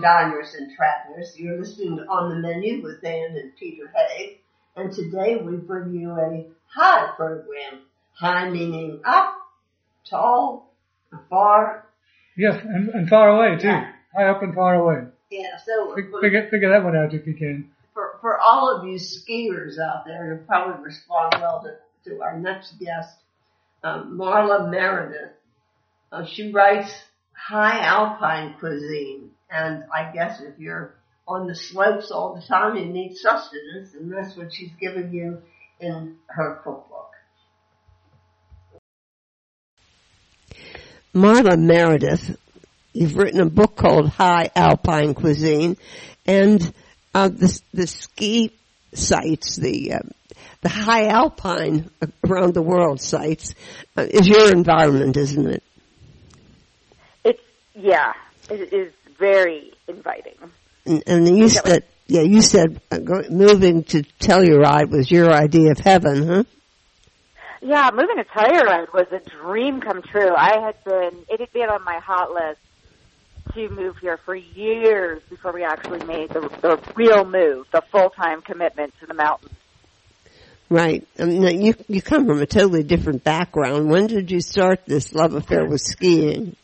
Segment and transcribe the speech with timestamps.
[0.00, 1.34] Morning, diners and travelers.
[1.36, 4.38] You're listening to On the Menu with Dan and Peter Haig,
[4.76, 7.80] and today we bring you a high program.
[8.12, 9.34] High meaning up,
[10.08, 10.72] tall,
[11.28, 11.86] far.
[12.36, 13.68] Yes, and, and far away too.
[13.68, 13.92] Yeah.
[14.16, 15.08] High up and far away.
[15.30, 17.70] Yeah, so Fig- Figure, figure that one out if you can.
[17.94, 22.38] for, for all of you skiers out there, you'll probably respond well to, to our
[22.38, 23.16] next guest,
[23.84, 25.32] um, Marla Meredith.
[26.12, 26.90] Uh, she writes
[27.34, 30.94] high alpine cuisine, and I guess if you're
[31.26, 35.42] on the slopes all the time, you need sustenance, and that's what she's giving you
[35.80, 37.10] in her cookbook.
[41.14, 42.36] Marla Meredith,
[42.92, 45.76] you've written a book called High Alpine Cuisine,
[46.26, 46.72] and
[47.14, 48.52] uh, the the ski
[48.94, 49.98] sites, the uh,
[50.60, 51.90] the high alpine
[52.24, 53.54] around the world sites,
[53.96, 55.62] uh, is your environment, isn't it?
[57.24, 57.42] It's
[57.74, 58.12] yeah,
[58.48, 60.34] it is very inviting.
[60.84, 62.98] And, and you said, yeah, you said uh,
[63.30, 66.44] moving to Telluride was your idea of heaven, huh?
[67.62, 70.34] Yeah, moving to Telluride was a dream come true.
[70.34, 72.58] I had been it had been on my hot list
[73.54, 78.10] to move here for years before we actually made the, the real move, the full
[78.10, 79.52] time commitment to the mountains.
[80.70, 81.06] Right.
[81.18, 83.90] Um, now you you come from a totally different background.
[83.90, 86.56] When did you start this love affair with skiing?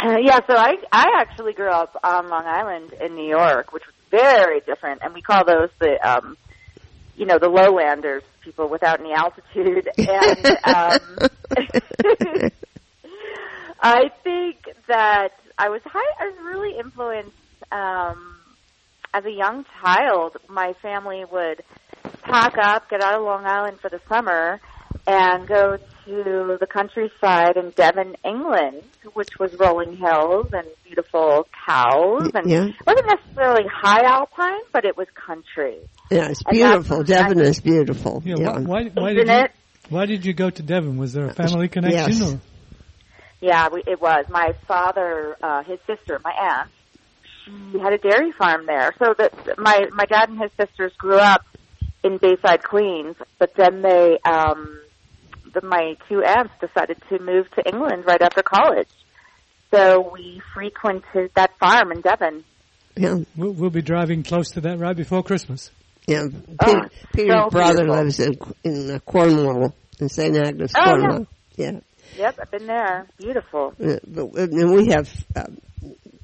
[0.20, 3.94] Yeah, so I I actually grew up on Long Island in New York, which was
[4.10, 6.36] very different, and we call those the um,
[7.18, 11.00] you know, the lowlanders, people without any altitude, and um,
[13.80, 17.32] I think that I was high, I was really influenced
[17.72, 18.36] um,
[19.12, 20.36] as a young child.
[20.48, 21.62] My family would
[22.22, 24.60] pack up, get out of Long Island for the summer,
[25.08, 28.82] and go to the countryside in Devon, England,
[29.14, 32.66] which was rolling hills and beautiful cows, and Yeah.
[32.66, 35.78] it wasn't necessarily high alpine, but it was country.
[36.10, 37.04] Yeah, it's beautiful.
[37.04, 38.22] Devon is beautiful.
[38.24, 38.36] Yeah.
[38.38, 38.58] Yeah.
[38.58, 39.50] Why, why, why Isn't did you, it?
[39.88, 40.98] why did you go to Devon?
[40.98, 42.12] Was there a family connection?
[42.12, 42.32] Yes.
[42.34, 42.40] Or?
[43.40, 44.26] Yeah, we, it was.
[44.28, 46.70] My father, uh, his sister, my aunt,
[47.72, 48.92] she had a dairy farm there.
[48.98, 51.46] So that my my dad and his sisters grew up
[52.04, 54.80] in Bayside, Queens, but then they, um,
[55.54, 58.88] the, my two aunts decided to move to England right after college.
[59.70, 62.44] So we frequented that farm in Devon.
[62.96, 63.18] Yeah.
[63.36, 65.70] We'll, we'll be driving close to that right before Christmas.
[66.06, 66.24] Yeah.
[66.64, 66.80] Oh,
[67.14, 67.94] Peter's so brother beautiful.
[67.96, 70.36] lives in in uh, Cornwall, in St.
[70.36, 70.84] Agnes, Oh, yeah.
[70.96, 71.26] Cornwall.
[71.56, 71.80] Yeah.
[72.16, 73.06] Yep, I've been there.
[73.18, 73.74] Beautiful.
[73.78, 75.44] Uh, but and we have uh,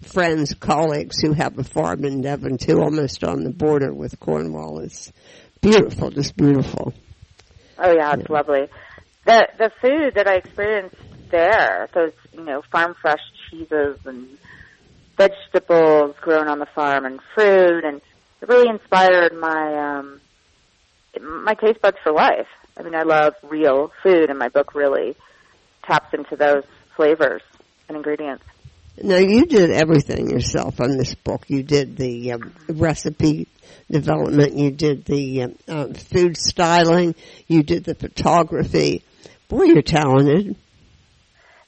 [0.06, 4.78] friends, colleagues who have a farm in Devon too, almost on the border with Cornwall.
[4.80, 5.12] It's
[5.60, 6.94] beautiful, just beautiful.
[7.78, 8.68] Oh yeah, it's lovely.
[9.26, 10.96] The the food that I experienced
[11.30, 14.28] there, those you know farm fresh cheeses and
[15.16, 18.00] vegetables grown on the farm and fruit, and
[18.42, 20.20] it really inspired my um
[21.44, 22.48] my taste buds for life.
[22.76, 25.16] I mean, I love real food, and my book really
[25.86, 26.64] taps into those
[26.96, 27.42] flavors
[27.88, 28.44] and ingredients.
[29.02, 31.44] Now you did everything yourself on this book.
[31.48, 33.48] You did the um, recipe
[33.90, 34.56] development.
[34.56, 37.14] You did the um, uh, food styling.
[37.48, 39.02] You did the photography.
[39.48, 40.56] Boy, you're talented.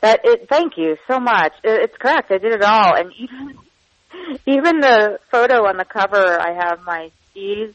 [0.00, 0.48] That it.
[0.48, 1.52] Thank you so much.
[1.64, 2.30] It, it's correct.
[2.30, 3.58] I did it all, and even
[4.46, 7.74] even the photo on the cover, I have my skis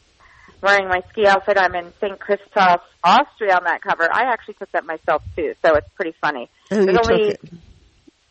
[0.62, 1.58] wearing my ski outfit.
[1.58, 2.20] I'm in St.
[2.20, 4.08] Christoph, Austria on that cover.
[4.12, 6.50] I actually took that myself too, so it's pretty funny.
[6.72, 7.42] Oh, you There's took only- it.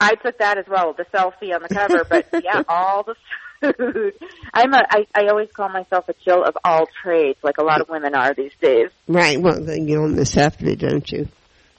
[0.02, 2.04] I took that as well, the selfie on the cover.
[2.08, 3.14] But yeah, all the
[3.60, 4.14] food.
[4.54, 4.78] I'm a.
[4.88, 8.14] I, I always call myself a Jill of all trades, like a lot of women
[8.14, 8.88] are these days.
[9.06, 9.38] Right.
[9.38, 11.28] Well, then you almost have to be, don't you?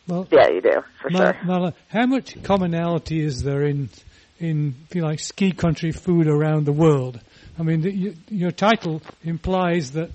[0.08, 1.44] Well, Yeah, you do for Mar- sure.
[1.44, 3.90] Marla, how much commonality is there in,
[4.40, 7.20] in, if you like, ski country food around the world?
[7.60, 10.10] I mean, the, you, your title implies that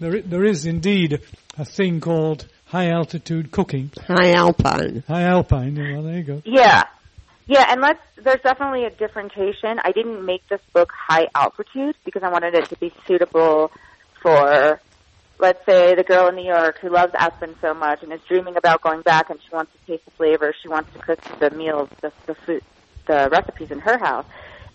[0.00, 1.20] there, there is indeed
[1.58, 5.02] a thing called high altitude cooking, High alpine.
[5.06, 5.76] high alpine.
[5.76, 6.42] yeah, Well, there you go.
[6.44, 6.84] Yeah.
[7.46, 9.78] Yeah, and let's there's definitely a differentiation.
[9.84, 13.72] I didn't make this book high altitude because I wanted it to be suitable
[14.22, 14.80] for
[15.42, 18.56] let's say the girl in New York who loves Aspen so much and is dreaming
[18.56, 21.50] about going back and she wants to taste the flavor, she wants to cook the
[21.50, 22.62] meals, the the food
[23.06, 24.24] the recipes in her house.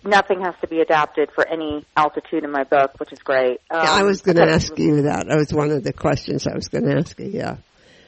[0.03, 3.61] Nothing has to be adapted for any altitude in my book, which is great.
[3.71, 5.27] Um, Yeah, I was going to ask you that.
[5.27, 7.27] That was one of the questions I was going to ask you.
[7.27, 7.57] Yeah.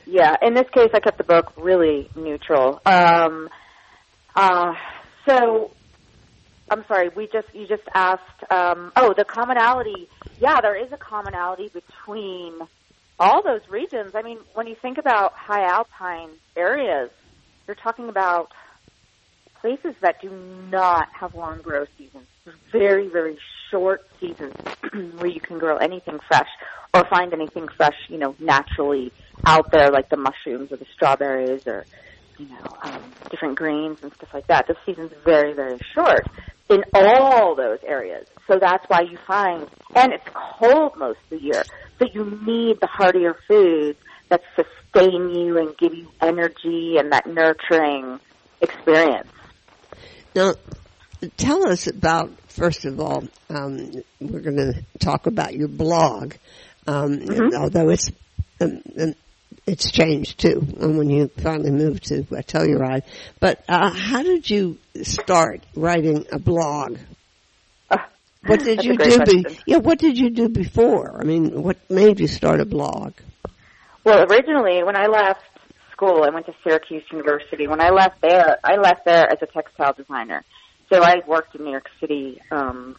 [0.06, 2.82] Yeah, in this case, I kept the book really neutral.
[2.86, 3.50] Um,
[4.36, 4.74] uh,
[5.28, 5.72] so,
[6.70, 7.10] I'm sorry.
[7.10, 8.52] We just you just asked.
[8.52, 10.08] Um, oh, the commonality.
[10.40, 12.60] Yeah, there is a commonality between
[13.20, 14.16] all those regions.
[14.16, 17.10] I mean, when you think about high alpine areas,
[17.68, 18.52] you're talking about
[19.62, 20.30] places that do
[20.72, 22.26] not have long grow seasons.
[22.72, 23.38] Very, very
[23.70, 24.56] short seasons
[25.18, 26.48] where you can grow anything fresh
[26.94, 29.12] or find anything fresh, you know, naturally
[29.46, 31.86] out there, like the mushrooms or the strawberries or,
[32.38, 34.68] you know, um, different greens and stuff like that.
[34.68, 36.26] The season's very, very short
[36.70, 38.28] in all those areas.
[38.48, 41.64] So that's why you find, and it's cold most of the year,
[41.98, 43.98] so you need the heartier foods
[44.30, 48.20] that sustain you and give you energy and that nurturing
[48.62, 49.30] experience.
[50.36, 50.54] Now,
[51.38, 56.34] tell us about, first of all, um, we're going to talk about your blog,
[56.86, 57.56] um, mm-hmm.
[57.56, 58.12] although it's,
[58.62, 59.16] um, um,
[59.70, 63.04] it's changed too when you finally moved to Telluride.
[63.40, 66.98] But uh, how did you start writing a blog?
[68.46, 69.26] What did you do?
[69.26, 71.20] Be- yeah, what did you do before?
[71.20, 73.14] I mean, what made you start a blog?
[74.06, 75.44] Well, originally, when I left
[75.92, 77.68] school, I went to Syracuse University.
[77.68, 80.46] When I left there, I left there as a textile designer.
[80.90, 82.96] So I worked in New York City um,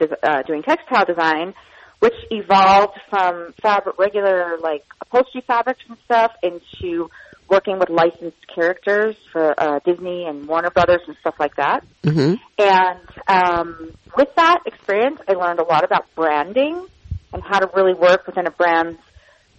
[0.00, 1.52] uh, doing textile design,
[2.00, 7.10] which evolved from fabric, regular like upholstery fabrics and stuff into
[7.48, 11.84] working with licensed characters for uh, Disney and Warner Brothers and stuff like that.
[12.02, 12.34] Mm-hmm.
[12.58, 16.86] And um, with that experience, I learned a lot about branding
[17.32, 18.98] and how to really work within a brand's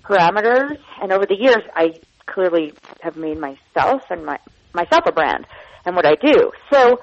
[0.04, 0.78] parameters.
[1.02, 4.40] And over the years, I clearly have made myself and my
[4.74, 5.46] myself a brand
[5.86, 6.52] and what I do.
[6.72, 6.98] So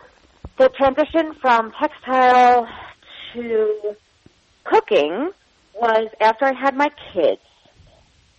[0.56, 2.66] the transition from textile
[3.34, 3.96] to
[4.68, 5.30] cooking
[5.74, 7.40] was after I had my kids.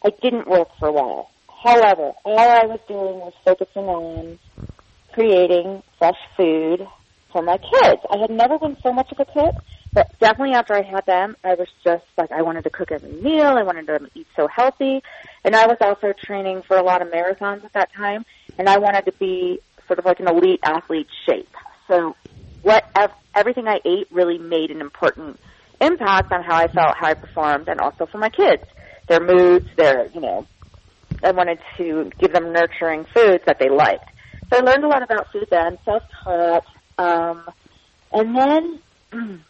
[0.03, 1.29] I didn't work for a while.
[1.63, 4.39] However, all I was doing was focusing on
[5.13, 6.87] creating fresh food
[7.31, 8.01] for my kids.
[8.09, 9.55] I had never been so much of a cook,
[9.91, 13.11] but definitely after I had them, I was just like, I wanted to cook every
[13.11, 13.57] meal.
[13.57, 15.03] I wanted to eat so healthy.
[15.43, 18.25] And I was also training for a lot of marathons at that time.
[18.57, 21.49] And I wanted to be sort of like an elite athlete shape.
[21.87, 22.15] So
[22.61, 22.85] what,
[23.35, 25.39] everything I ate really made an important
[25.81, 28.63] impact on how I felt, how I performed, and also for my kids.
[29.07, 30.45] Their moods, their, you know,
[31.23, 34.05] I wanted to give them nurturing foods that they liked.
[34.51, 36.65] So I learned a lot about food then, self-taught,
[36.97, 37.43] um,
[38.11, 38.79] and then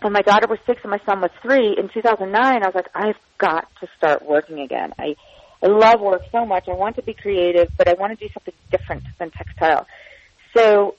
[0.00, 2.88] when my daughter was six and my son was three in 2009, I was like,
[2.94, 4.92] I've got to start working again.
[4.98, 5.16] I,
[5.62, 6.68] I love work so much.
[6.68, 9.86] I want to be creative, but I want to do something different than textile.
[10.54, 10.96] So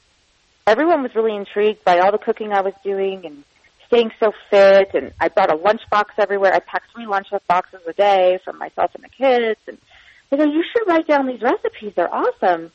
[0.66, 3.44] everyone was really intrigued by all the cooking I was doing and
[3.88, 4.94] staying so fit.
[4.94, 6.54] And I brought a lunchbox everywhere.
[6.54, 9.60] I packed three lunch boxes a day for myself and the kids.
[9.68, 9.78] And
[10.30, 11.94] they go, you should write down these recipes.
[11.96, 12.72] They're awesome.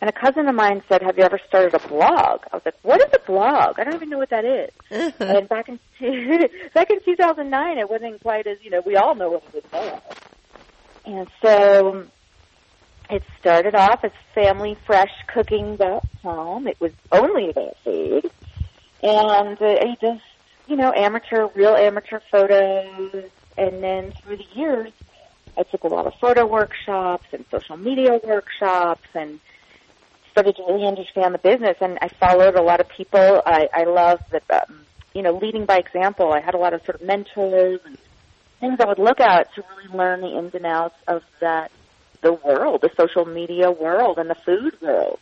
[0.00, 2.76] And a cousin of mine said, "Have you ever started a blog?" I was like,
[2.82, 3.80] "What is a blog?
[3.80, 5.24] I don't even know what that is." Uh-huh.
[5.24, 5.80] And back in
[6.72, 8.80] back in 2009, it wasn't quite as you know.
[8.86, 10.00] We all know what it is now.
[11.04, 12.06] And so
[13.10, 16.68] it started off as FamilyFreshCooking.com.
[16.68, 18.30] It was only about food,
[19.02, 20.22] and uh, I just
[20.68, 23.30] you know amateur, real amateur photos.
[23.56, 24.92] And then through the years,
[25.56, 29.40] I took a lot of photo workshops and social media workshops and
[30.30, 33.42] started to really understand the business, and I followed a lot of people.
[33.44, 36.32] I, I love that, um, you know, leading by example.
[36.32, 37.98] I had a lot of sort of mentors and
[38.60, 41.72] things I would look at to really learn the ins and outs of that,
[42.22, 45.18] the world, the social media world, and the food world.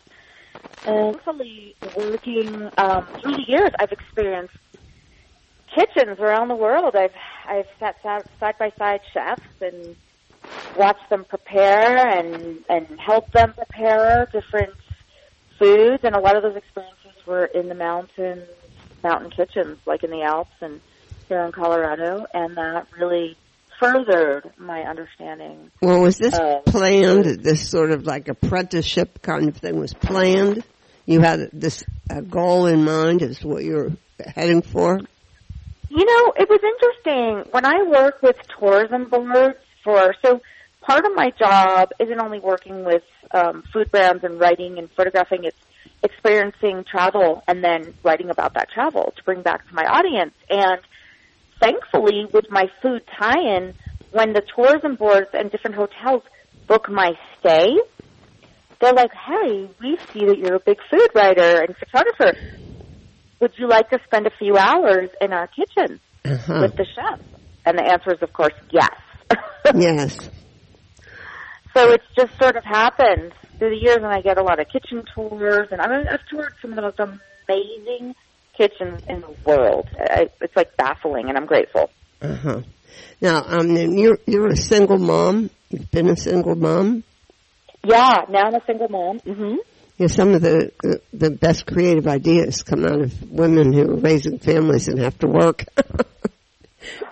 [0.85, 4.55] And hopefully, working um, through the years, I've experienced
[5.77, 6.97] kitchens around the world.
[6.97, 7.13] I've
[7.47, 9.95] I've sat side by side chefs and
[10.77, 14.75] watched them prepare and and help them prepare different
[15.59, 18.49] foods, and a lot of those experiences were in the mountains,
[19.05, 20.81] mountain kitchens, like in the Alps and
[21.29, 23.37] here in Colorado, and that really
[23.81, 25.71] furthered my understanding.
[25.83, 27.25] Well, was this planned?
[27.43, 30.65] This sort of like apprenticeship kind of thing was planned.
[31.05, 33.93] You had this uh, goal in mind as what you're
[34.35, 35.01] heading for.
[35.89, 40.41] You know, it was interesting when I work with tourism boards for so
[40.83, 43.03] part of my job isn't only working with
[43.33, 45.57] um, food brands and writing and photographing, it's
[46.03, 50.35] experiencing travel and then writing about that travel to bring back to my audience.
[50.51, 50.81] And
[51.61, 53.75] thankfully, with my food tie-in,
[54.11, 56.23] when the tourism boards and different hotels
[56.69, 57.69] book my stay,
[58.81, 62.37] they're like, hey, we see that you're a big food writer and photographer.
[63.41, 66.61] Would you like to spend a few hours in our kitchen uh-huh.
[66.63, 67.21] with the chef?
[67.65, 68.91] And the answer is, of course, yes.
[69.75, 70.31] yes.
[71.75, 74.67] So it's just sort of happened through the years, and I get a lot of
[74.69, 78.15] kitchen tours, and I mean, I've toured some of the most amazing
[78.57, 79.89] kitchens in the world.
[79.99, 81.91] I, it's like baffling, and I'm grateful.
[82.23, 82.63] Uh huh.
[83.21, 85.51] Now, um, you're you're a single mom.
[85.69, 87.05] You've been a single mom.
[87.85, 89.21] Yeah, now I'm a single mom.
[89.21, 89.57] Mm-hmm.
[89.99, 93.97] You know, some of the the best creative ideas come out of women who are
[93.97, 95.65] raising families and have to work.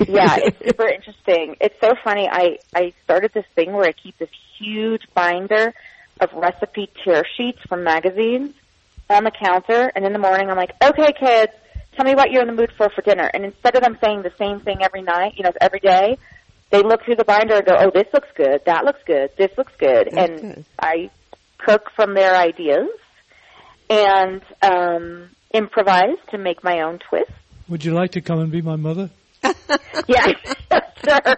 [0.07, 1.57] yeah, it's super interesting.
[1.61, 2.29] It's so funny.
[2.31, 5.73] I I started this thing where I keep this huge binder
[6.21, 8.55] of recipe tear sheets from magazines
[9.09, 11.53] on the counter, and in the morning I'm like, okay, kids,
[11.97, 13.31] tell me what you're in the mood for for dinner.
[13.33, 16.19] And instead of them saying the same thing every night, you know, every day,
[16.71, 19.51] they look through the binder and go, oh, this looks good, that looks good, this
[19.57, 20.65] looks good, That's and good.
[20.79, 21.11] I
[21.65, 22.89] cook from their ideas
[23.91, 27.31] and um, improvise to make my own twist.
[27.69, 29.11] Would you like to come and be my mother?
[30.09, 30.27] Yeah,
[30.71, 31.37] sure.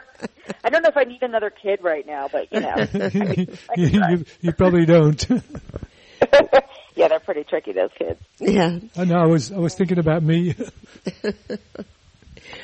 [0.65, 2.75] I don't know if I need another kid right now, but you know,
[3.77, 5.25] you, you, you probably don't.
[6.97, 7.73] yeah, they're pretty tricky.
[7.73, 8.79] Those kids, Yeah.
[8.97, 9.17] I know.
[9.19, 10.55] I was I was thinking about me.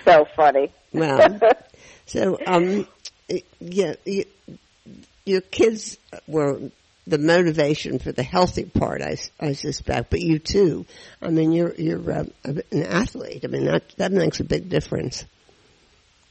[0.04, 0.72] so funny.
[0.92, 1.38] Well,
[2.06, 2.88] so um,
[3.60, 4.24] yeah, you,
[5.24, 6.58] your kids were
[7.06, 10.10] the motivation for the healthy part, I, I suspect.
[10.10, 10.86] But you too.
[11.20, 13.44] I mean, you're you're uh, an athlete.
[13.44, 15.24] I mean, that that makes a big difference.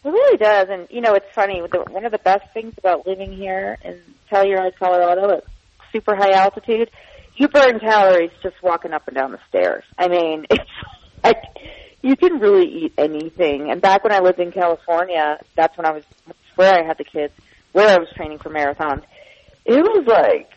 [0.03, 1.61] It really does, and you know, it's funny.
[1.61, 4.01] One of the best things about living here in
[4.31, 5.43] Telluride, Colorado, at
[5.91, 6.89] super high altitude,
[7.35, 9.83] you burn calories just walking up and down the stairs.
[9.97, 10.63] I mean, it's
[11.23, 11.43] like
[12.01, 13.69] you can really eat anything.
[13.69, 16.97] And back when I lived in California, that's when I was that's where I had
[16.97, 17.33] the kids,
[17.73, 19.03] where I was training for marathons.
[19.65, 20.50] It was like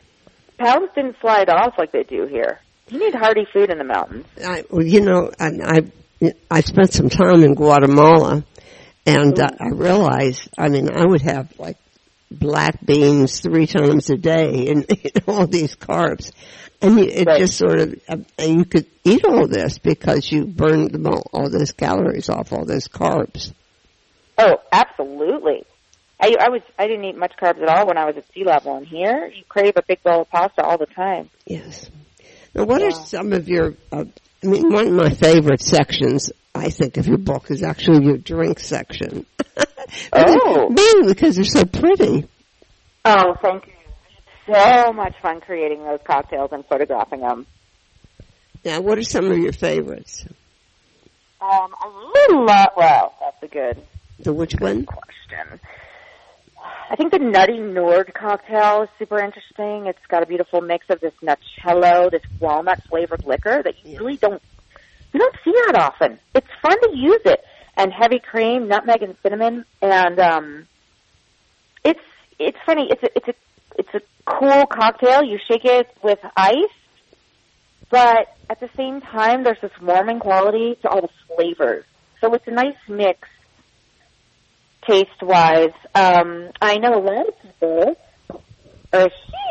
[0.59, 2.61] pounds didn't slide off like they do here.
[2.89, 4.27] You need hearty food in the mountains.
[4.45, 8.45] I, well, you know, I, I I spent some time in Guatemala,
[9.07, 11.77] and uh, I realized, I mean, I would have like
[12.31, 16.33] black beans three times a day and you know, all these carbs.
[16.83, 17.41] And you, it Right.
[17.41, 21.49] just sort of, uh, and you could eat all this because you burned all, all
[21.49, 23.53] those calories off, all those carbs.
[24.37, 25.65] Oh, absolutely.
[26.25, 28.45] I I was I didn't eat much carbs at all when I was at sea
[28.45, 31.29] level, and here you crave a big bowl of pasta all the time.
[31.47, 31.91] Yes.
[32.55, 33.75] Now, what are some of your?
[33.93, 34.05] Uh,
[34.43, 38.17] I mean, one of my favorite sections, I think, of your book is actually your
[38.19, 39.27] drink section.
[40.15, 40.71] Oh.
[40.71, 42.27] mainly because they're so pretty.
[43.05, 43.73] Oh, thank you.
[44.53, 47.47] So much fun creating those cocktails and photographing them.
[48.65, 50.25] Now, what are some of your favorites?
[51.41, 52.69] Um, I really love.
[52.77, 53.83] Well, that's a good
[54.21, 54.87] The which one?
[54.87, 55.61] question.
[56.91, 59.87] I think the Nutty Nord cocktail is super interesting.
[59.87, 63.99] It's got a beautiful mix of this nutcello, this walnut flavored liquor that you Yeah.
[63.99, 64.43] really don't
[65.13, 66.19] you don't see that often.
[66.35, 67.41] It's fun to use it,
[67.77, 70.67] and heavy cream, nutmeg, and cinnamon, and um,
[71.85, 72.01] it's
[72.39, 72.89] it's funny.
[72.91, 73.35] It's a it's a
[73.79, 75.23] it's a cool cocktail.
[75.23, 76.57] You shake it with ice,
[77.91, 81.85] but at the same time, there's this warming quality to all the flavors.
[82.21, 83.29] So it's a nice mix
[84.89, 85.71] taste wise.
[85.95, 87.97] Um, I know a lot of people
[88.93, 89.09] are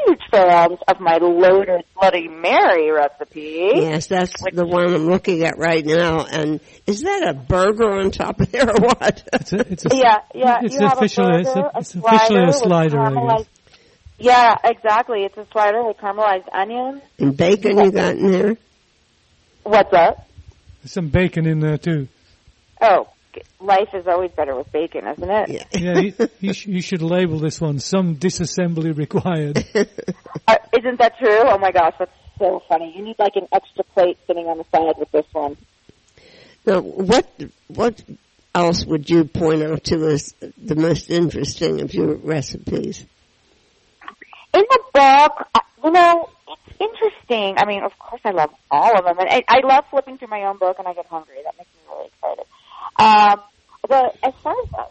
[0.07, 3.71] huge fans of my loaded Bloody Mary recipe.
[3.75, 6.25] Yes, that's Which- the one I'm looking at right now.
[6.25, 9.23] And is that a burger on top of there or what?
[9.33, 10.59] It's a, it's a, Yeah, yeah.
[10.63, 13.47] It's you have officially- a it's a- it's officially a slider, I guess.
[14.19, 15.23] Yeah, exactly.
[15.25, 17.01] It's a slider with caramelized onions.
[17.19, 18.57] and bacon you got in there?
[19.63, 20.27] What's up?
[20.81, 22.07] There's some bacon in there too.
[22.81, 23.09] Oh, g-
[23.59, 25.49] life is always better with bacon, isn't it?
[25.49, 25.63] Yeah.
[25.71, 29.65] Yeah, you, you, sh- you should label this one "Some Disassembly Required."
[30.45, 31.39] Uh, isn't that true?
[31.43, 32.93] Oh my gosh, that's so funny.
[32.97, 35.55] You need like an extra plate sitting on the side with this one.
[36.65, 37.31] Now, what
[37.67, 38.03] what
[38.53, 43.05] else would you point out to us the most interesting of your recipes?
[44.53, 47.55] in the book, uh, you know, it's interesting.
[47.57, 50.29] I mean, of course, I love all of them, and I, I love flipping through
[50.29, 51.37] my own book, and I get hungry.
[51.43, 52.45] That makes me really excited.
[52.97, 53.41] Um,
[53.87, 54.85] but as far as uh,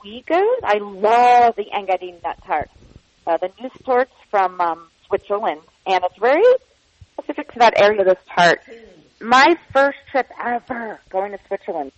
[0.00, 2.70] sweet goes, I love the Engadine nut tart,
[3.26, 6.44] uh, the new torts from um, Switzerland, and it's very
[7.14, 8.04] specific to that area.
[8.04, 8.60] This tart.
[9.20, 11.92] My first trip ever going to Switzerland,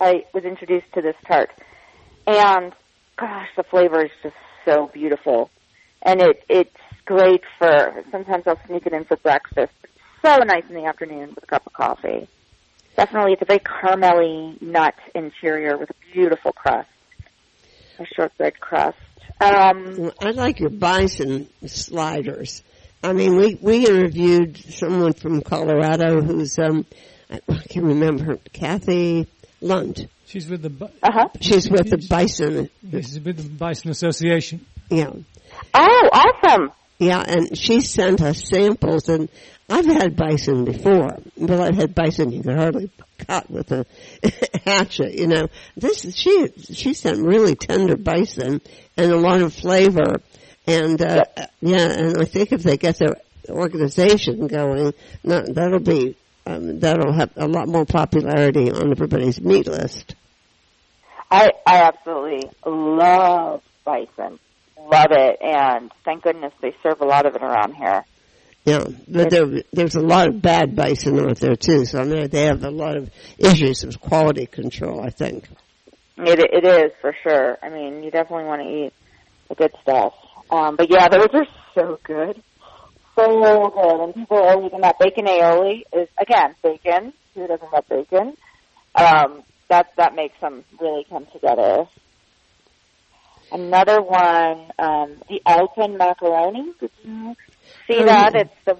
[0.00, 1.50] I was introduced to this tart,
[2.26, 2.72] and
[3.16, 5.50] gosh, the flavor is just so beautiful
[6.02, 9.72] and it it's great for sometimes I'll sneak it in for breakfast.
[9.82, 12.28] It's so nice in the afternoon with a cup of coffee.
[12.96, 16.88] Definitely, it's a very caramelly nut interior with a beautiful crust,
[17.98, 18.98] a shortbread crust.
[19.40, 22.62] Um, I like your bison sliders.
[23.02, 26.84] I mean, we we interviewed someone from Colorado who's um,
[27.30, 29.26] I, I can't remember Kathy
[29.62, 30.08] Lund.
[30.26, 30.90] She's with the.
[31.02, 31.28] uh huh.
[31.40, 32.68] She's with the bison.
[32.90, 34.64] She's with the Bison Association.
[34.90, 35.10] Yeah,
[35.74, 36.72] Oh, awesome!
[37.00, 39.30] Yeah, and she sent us samples, and
[39.70, 42.90] I've had bison before, but I've had bison you could hardly
[43.26, 43.86] cut with a
[44.66, 45.14] hatchet.
[45.14, 48.60] You know, this she she sent really tender bison
[48.98, 50.20] and a lot of flavor,
[50.66, 51.24] and uh,
[51.62, 53.16] yeah, and I think if they get their
[53.48, 54.92] organization going,
[55.24, 60.14] no, that'll be um, that'll have a lot more popularity on everybody's meat list.
[61.30, 64.38] I I absolutely love bison,
[64.88, 68.04] love it, and thank goodness they serve a lot of it around here.
[68.64, 71.84] Yeah, but there, there's a lot of bad bison out there too.
[71.86, 75.02] So I mean, they have a lot of issues with quality control.
[75.02, 75.48] I think.
[76.18, 77.56] It it is for sure.
[77.62, 78.92] I mean, you definitely want to eat
[79.48, 80.12] the good stuff.
[80.50, 82.42] Um, but yeah, those are so good,
[83.16, 84.02] so good.
[84.02, 87.12] And people are eating that bacon aioli is again bacon.
[87.34, 88.36] Who doesn't love bacon?
[88.94, 91.86] Um, that that makes them really come together.
[93.52, 96.72] Another one, um, the Alpen macaroni.
[96.80, 97.34] Did you
[97.86, 98.32] see Oh, that?
[98.34, 98.40] yeah.
[98.42, 98.76] It's the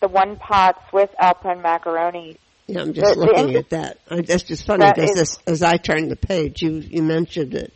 [0.00, 2.36] the one pot Swiss Alpen macaroni.
[2.66, 3.98] Yeah, I'm just The- the looking inter- at that.
[4.10, 7.02] I, that's just funny That because is- this, as I turned the page, you you
[7.02, 7.72] mentioned it.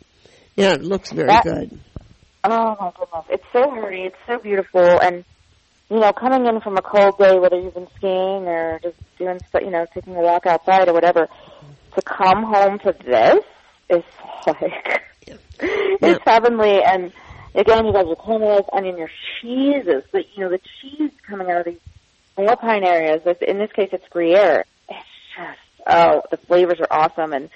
[0.55, 1.79] Yeah, it looks very That- good.
[2.43, 5.23] Oh my goodness, it's so hearty, it's so beautiful, and
[5.89, 9.39] you know, coming in from a cold day, whether you've been skiing or just doing,
[9.61, 11.27] you know, taking a walk outside or whatever,
[11.95, 13.43] to come home to this
[13.89, 14.03] is
[14.47, 15.03] like
[15.59, 16.81] it's heavenly.
[16.83, 17.11] And
[17.55, 19.09] again, you guys are your caramelis, onion, your
[19.41, 21.79] cheeses, but you know, the cheese coming out of these
[22.37, 23.21] alpine areas.
[23.41, 24.65] In this case, it's Gruyere.
[24.89, 24.99] It's
[25.35, 27.49] just oh, the flavors are awesome, and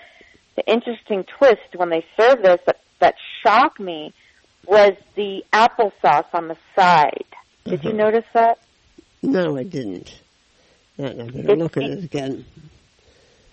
[0.55, 4.13] the interesting twist when they serve this that that shocked me
[4.65, 7.25] was the applesauce on the side.
[7.65, 7.95] Did you Mhm.
[7.95, 8.59] notice that?
[9.23, 10.19] No, I didn't.
[10.97, 12.45] No, I better It's- look at it again.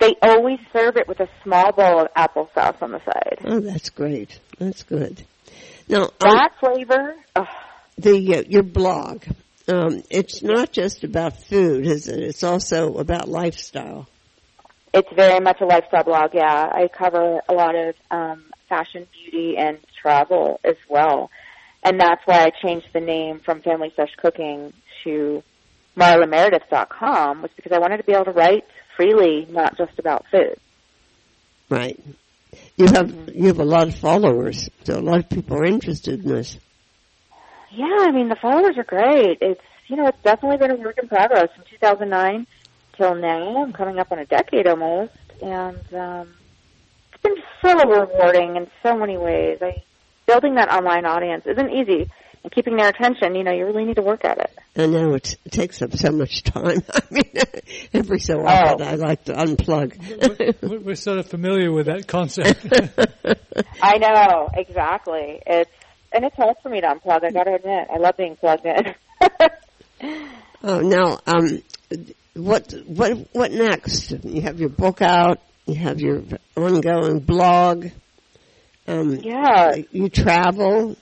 [0.08, 3.40] They always serve it with a small bowl of applesauce on the side.
[3.44, 4.40] Oh, that's great.
[4.58, 5.22] That's good.
[5.86, 7.46] Now, um, That flavor, ugh,
[7.98, 9.24] the uh, your blog,
[9.68, 12.20] um, it's not just about food, is it?
[12.20, 14.08] It's also about lifestyle.
[14.94, 16.30] it's very much a lifestyle blog.
[16.32, 21.30] Yeah, I cover a lot of um, fashion, beauty, and travel as well,
[21.82, 24.72] and that's why I changed the name from Family Fresh Cooking
[25.04, 25.42] to
[25.98, 28.64] MarlaMeredith.com was because I wanted to be able to write
[28.98, 30.56] freely, not just about food.
[31.70, 31.98] Right.
[32.76, 36.24] You have you have a lot of followers, so a lot of people are interested
[36.24, 36.58] in this.
[37.70, 39.38] Yeah, I mean the followers are great.
[39.40, 42.46] It's you know it's definitely been a work in progress from 2009
[42.96, 43.62] till now.
[43.62, 46.34] I'm coming up on a decade almost, and um,
[47.12, 49.58] it's been so rewarding in so many ways.
[49.62, 49.82] I
[50.26, 52.10] building that online audience isn't easy,
[52.42, 53.34] and keeping their attention.
[53.34, 54.50] You know, you really need to work at it.
[54.76, 56.82] I know it takes up so much time.
[56.92, 57.32] I mean,
[57.92, 58.84] every so often Oh.
[58.90, 60.58] I like to unplug.
[60.62, 62.66] We're, we're sort of familiar with that concept.
[63.82, 65.40] I know exactly.
[65.46, 65.70] It's
[66.12, 67.24] and it's hard for me to unplug.
[67.24, 68.94] I got to admit, I love being plugged in.
[70.62, 71.62] oh, now, um,
[72.34, 74.12] what what what next?
[74.24, 75.40] You have your book out.
[75.66, 76.22] You have your
[76.56, 77.88] ongoing blog.
[78.86, 80.96] Um, yeah, You travel.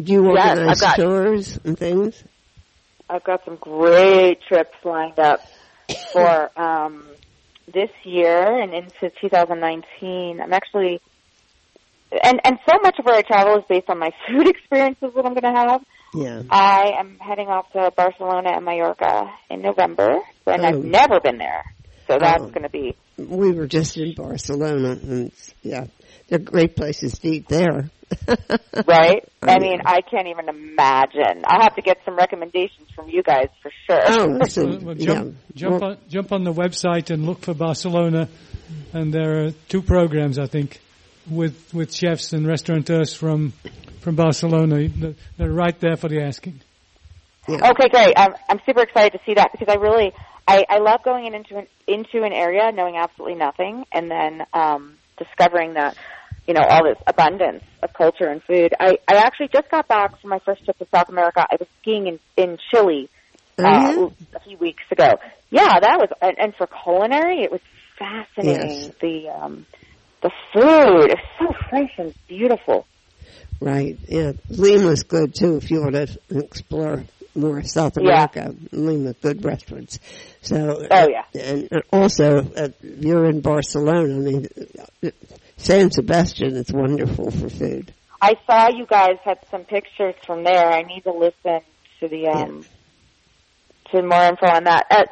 [0.00, 2.22] Do you Yes, organize got- tours and things?
[3.08, 5.40] I've got some great trips lined up
[6.12, 7.04] for um,
[7.72, 10.40] this year and into 2019.
[10.40, 11.00] I'm actually,
[12.22, 15.26] and and so much of where I travel is based on my food experiences that
[15.26, 15.82] I'm going to have.
[16.14, 16.42] Yeah.
[16.50, 20.68] I am heading off to Barcelona and Mallorca in November, and Oh.
[20.68, 21.64] I've never been there,
[22.08, 22.48] so that's Oh.
[22.48, 25.32] going to be We were just in Barcelona, and
[25.62, 25.86] yeah,
[26.28, 27.90] they're great places to eat there.
[28.86, 29.28] right.
[29.42, 31.44] I I mean- mean, I can't even imagine.
[31.46, 34.00] I'll have to get some recommendations from you guys for sure.
[34.06, 35.06] Oh, so, Well, well, yeah.
[35.14, 38.28] jump, jump, Well, on, jump on the website and look for Barcelona,
[38.92, 40.80] and there are two programs I think
[41.30, 43.52] with with chefs and restaurateurs from
[44.00, 44.88] from Barcelona.
[44.88, 46.60] They're- They're right there for the asking.
[47.48, 47.70] yeah.
[47.70, 48.14] Okay, great.
[48.16, 50.12] I'm, I'm super excited to see that because I really,
[50.48, 54.44] I, I love going in into an, into an area knowing absolutely nothing and then
[54.54, 55.96] um, discovering that,
[56.46, 58.74] you know, all this abundance of culture and food.
[58.78, 61.46] I, I actually just got back from my first trip to South America.
[61.48, 63.08] I was skiing in, in Chile
[63.58, 64.08] uh, yeah?
[64.34, 65.14] a few weeks ago.
[65.50, 67.60] Yeah, that was, and, and for culinary, it was
[67.98, 68.82] fascinating.
[68.82, 68.92] Yes.
[69.00, 69.66] The um,
[70.22, 72.86] the food is so fresh and beautiful.
[73.60, 73.98] Right.
[74.08, 74.32] Yeah.
[74.48, 78.42] Lima's good too if you want to explore more South America, Yeah.
[78.46, 78.58] America.
[78.72, 79.98] Lima, good restaurants.
[80.42, 80.86] So.
[80.90, 81.24] Oh, yeah.
[81.40, 84.14] And also, uh, you're in Barcelona.
[84.14, 84.48] I mean,
[85.04, 85.10] uh,
[85.56, 87.92] San Sebastian is wonderful for food.
[88.22, 90.66] I saw you guys had some pictures from there.
[90.70, 91.60] I need to listen
[92.00, 92.64] to the um
[93.90, 94.86] to more info on that.
[94.90, 95.04] Uh,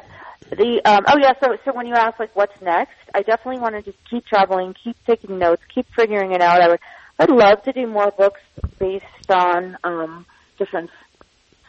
[0.51, 3.75] the um oh yeah, so so when you ask like what's next, I definitely want
[3.75, 6.61] to just keep traveling, keep taking notes, keep figuring it out.
[6.61, 6.79] I would
[7.19, 8.41] I'd love to do more books
[8.79, 10.25] based on um
[10.57, 10.89] different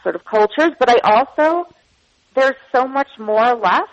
[0.03, 1.67] sort of cultures, but I also
[2.35, 3.89] there's so much more left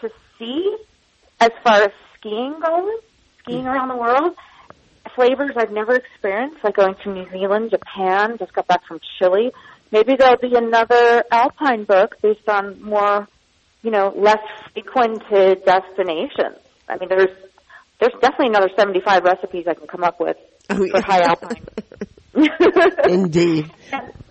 [0.00, 0.76] to see
[1.40, 3.00] as far as skiing goes,
[3.42, 3.72] skiing mm.
[3.72, 4.36] around the world
[5.18, 9.50] flavors I've never experienced, like going to New Zealand, Japan, just got back from Chile.
[9.90, 13.26] maybe there'll be another Alpine book based on more,
[13.82, 14.38] you know, less
[14.72, 16.58] frequented destinations.
[16.88, 17.36] I mean, there's
[17.98, 20.36] there's definitely another 75 recipes I can come up with
[20.70, 20.92] Oh, yeah.
[20.92, 21.66] for high Alpine.
[23.08, 23.72] Indeed.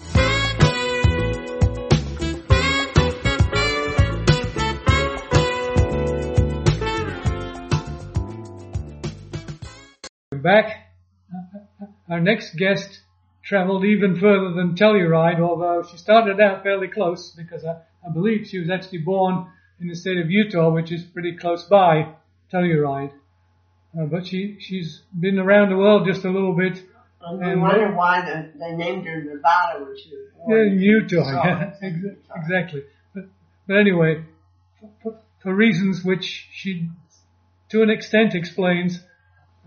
[10.44, 10.92] back.
[12.08, 13.00] Our next guest
[13.42, 18.46] traveled even further than Telluride, although she started out fairly close because I, I believe
[18.46, 19.46] she was actually born
[19.80, 22.14] in the state of Utah, which is pretty close by
[22.52, 23.12] Telluride.
[23.98, 26.82] Uh, but she, she's been around the world just a little bit.
[27.26, 30.68] And- wonder why the, they named her Nevada when she was born.
[30.68, 31.96] in Utah, yeah, ex-
[32.36, 32.82] exactly.
[33.14, 33.24] But,
[33.66, 34.24] but anyway,
[35.02, 36.90] for, for reasons which she,
[37.70, 39.00] to an extent, explains,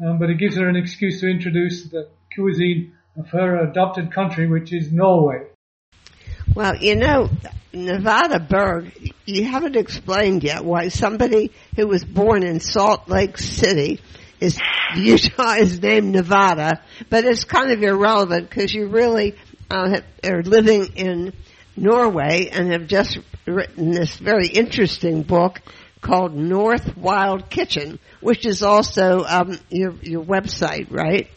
[0.03, 4.47] um, but it gives her an excuse to introduce the cuisine of her adopted country,
[4.47, 5.47] which is Norway.
[6.53, 7.29] Well, you know,
[7.73, 13.99] Nevada Berg, you haven't explained yet why somebody who was born in Salt Lake City
[14.39, 14.59] is,
[14.95, 19.35] Utah is named Nevada, but it's kind of irrelevant because you really
[19.69, 21.33] uh, are living in
[21.75, 25.61] Norway and have just written this very interesting book
[26.01, 31.29] called North Wild Kitchen, which is also um, your your website, right?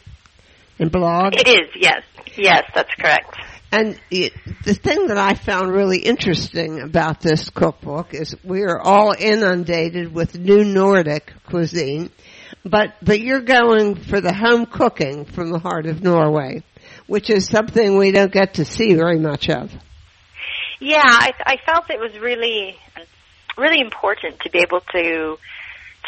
[0.79, 1.35] And blog.
[1.35, 2.03] It is, yes.
[2.37, 3.35] Yes, that's correct.
[3.71, 4.33] And it,
[4.65, 10.13] the thing that I found really interesting about this cookbook is we are all inundated
[10.13, 12.09] with new Nordic cuisine,
[12.65, 16.63] but but you're going for the home cooking from the heart of Norway,
[17.07, 19.71] which is something we don't get to see very much of.
[20.81, 22.75] Yeah, I, I felt it was really,
[23.57, 25.37] really important to be able to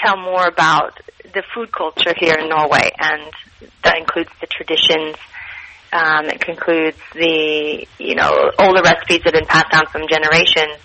[0.01, 0.99] tell more about
[1.33, 3.31] the food culture here in Norway, and
[3.83, 5.15] that includes the traditions.
[5.91, 10.07] Um, it concludes the, you know, all the recipes that have been passed down from
[10.09, 10.81] generations.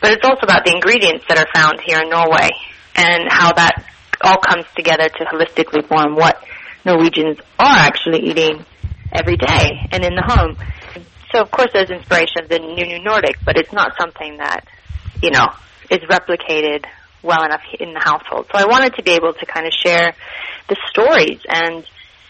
[0.00, 2.50] But it's also about the ingredients that are found here in Norway
[2.94, 3.84] and how that
[4.22, 6.42] all comes together to holistically form what
[6.84, 8.64] Norwegians are actually eating
[9.12, 10.56] every day and in the home.
[11.32, 14.66] So of course there's inspiration of the new new Nordic, but it's not something that,
[15.22, 15.48] you know,
[15.90, 16.84] is replicated
[17.22, 18.46] well enough in the household.
[18.52, 20.14] So I wanted to be able to kind of share
[20.68, 21.84] the stories and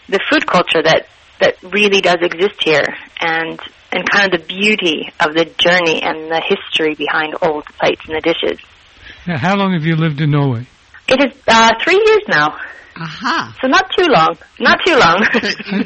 [0.09, 1.07] the food culture that
[1.39, 2.87] that really does exist here
[3.21, 3.59] and
[3.91, 8.01] and kind of the beauty of the journey and the history behind all the plates
[8.07, 8.59] and the dishes.
[9.25, 10.67] Now, how long have you lived in Norway?
[11.07, 12.57] It is uh, three years now,
[12.97, 13.55] Aha.
[13.61, 14.37] so not too long.
[14.59, 15.23] Not too long.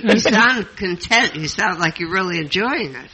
[0.10, 1.36] you sound content.
[1.36, 3.10] You sound like you're really enjoying it.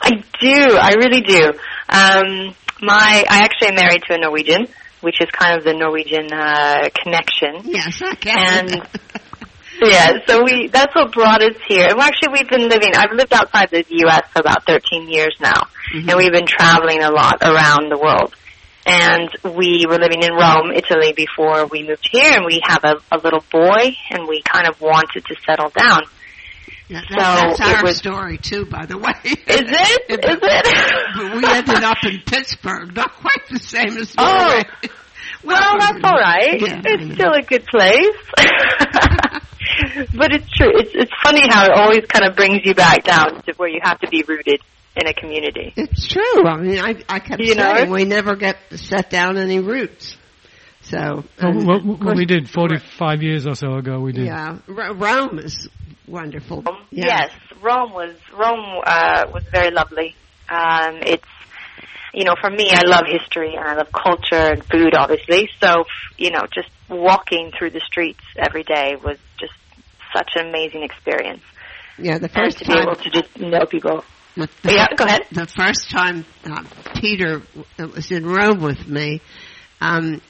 [0.00, 0.76] I do.
[0.78, 1.52] I really do.
[1.88, 4.66] Um, my I actually am married to a Norwegian,
[5.00, 7.62] which is kind of the Norwegian uh, connection.
[7.64, 8.68] Yes, can.
[8.68, 8.88] And
[9.82, 11.86] yeah, so we that's what brought us here.
[11.88, 12.92] And actually, we've been living.
[12.94, 14.22] I've lived outside the U.S.
[14.32, 18.34] for about 13 years now, and we've been traveling a lot around the world.
[18.84, 22.96] And we were living in Rome, Italy, before we moved here, and we have a,
[23.12, 26.00] a little boy, and we kind of wanted to settle down.
[26.92, 29.12] That- So that's our was- story too, by the way.
[29.24, 30.02] Is it?
[30.10, 31.14] Is it?
[31.16, 34.24] but we ended up in Pittsburgh, not quite the same as Oh.
[34.24, 34.62] Norway.
[35.44, 36.60] Well, that's all right.
[36.60, 37.14] Yeah, it's know.
[37.14, 38.16] still a good place.
[40.14, 40.70] but it's true.
[40.72, 43.80] It's it's funny how it always kind of brings you back down to where you
[43.82, 44.60] have to be rooted
[44.94, 45.72] in a community.
[45.76, 46.46] It's true.
[46.46, 47.92] I mean, I, I kept You know saying it?
[47.92, 50.16] we never get set down any roots.
[50.82, 54.26] So, Well, and what, what course, we did 45 years or so ago, we did.
[54.26, 55.68] yeah, R- Rome is
[56.06, 56.64] wonderful.
[56.90, 57.06] Yeah.
[57.06, 60.14] Yes, Rome was Rome uh, was very lovely.
[60.48, 61.24] Um, it's
[62.12, 65.48] you know for me, I love history and I love culture and food, obviously.
[65.62, 65.84] So
[66.18, 69.52] you know, just walking through the streets every day was just
[70.14, 71.42] such an amazing experience.
[71.98, 72.82] Yeah, the And first to be time.
[72.82, 74.04] able to just know people.
[74.36, 75.22] the- Yeah, go ahead.
[75.30, 76.64] The first time uh,
[77.00, 77.42] Peter
[77.78, 79.20] was in Rome with me,
[79.80, 80.20] um,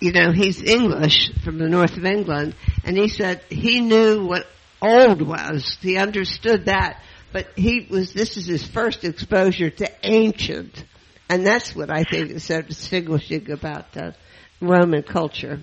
[0.00, 2.54] you know, he's English from the north of England,
[2.84, 4.46] and he said he knew what
[4.82, 5.76] old was.
[5.80, 10.84] He understood that, but he was, this is his first exposure to ancient.
[11.30, 14.12] And that's what I think is so distinguishing about uh,
[14.60, 15.60] Roman culture.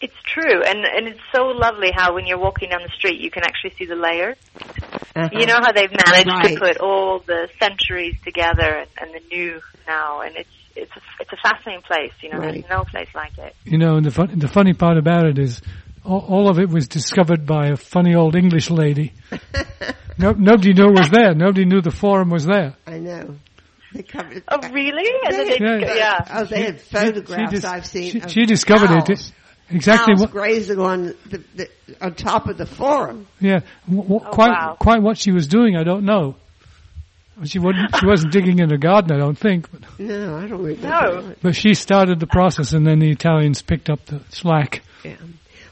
[0.00, 3.30] It's true, and and it's so lovely how when you're walking down the street, you
[3.30, 4.38] can actually see the layers.
[5.14, 5.28] Uh-huh.
[5.30, 6.54] You know how they've managed Right.
[6.54, 11.00] to put all the centuries together and, and the new now, and it's it's a,
[11.20, 12.12] it's a fascinating place.
[12.22, 12.52] You know, Right.
[12.54, 13.54] there's no place like it.
[13.66, 15.60] You know, and the fun, the funny part about it is,
[16.04, 19.12] all, all of it was discovered by a funny old English lady.
[20.18, 21.34] No, nobody knew it was there.
[21.34, 22.74] Nobody knew the forum was there.
[22.86, 23.36] I know.
[23.94, 24.44] They covered.
[24.48, 25.10] Oh, really?
[25.26, 25.94] And then They- they, Yeah.
[25.94, 26.18] yeah.
[26.30, 28.10] Oh, they had She- photographs dis- I've seen.
[28.12, 29.06] She, she discovered it.
[29.06, 29.32] cows.
[29.70, 31.68] Exactly Cows what, grazing on the, the
[32.00, 33.26] on top of the forum.
[33.40, 34.76] yeah, w- w- Oh, quite, wow.
[34.78, 36.34] quite what she was doing, I don't know.
[37.44, 40.62] She wasn't, she wasn't digging in a garden, I don't think, but, No, I don't
[40.62, 40.88] remember.
[40.88, 41.34] No.
[41.40, 44.82] but she started the process and then the Italians picked up the slack.
[45.04, 45.14] Yeah.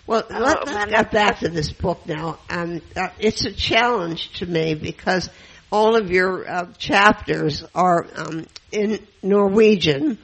[0.09, 2.39] Well, Oh, let, us get back to this book now.
[2.49, 5.29] Um, uh, it's a challenge to me because
[5.71, 10.17] all of your uh, chapters are um, in Norwegian,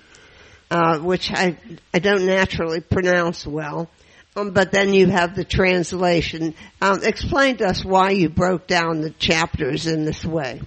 [0.70, 1.58] uh, which I
[1.92, 3.90] I don't naturally pronounce well.
[4.34, 6.54] Um, but then you have the translation.
[6.80, 10.62] Um, explain to us why you broke down the chapters in this way.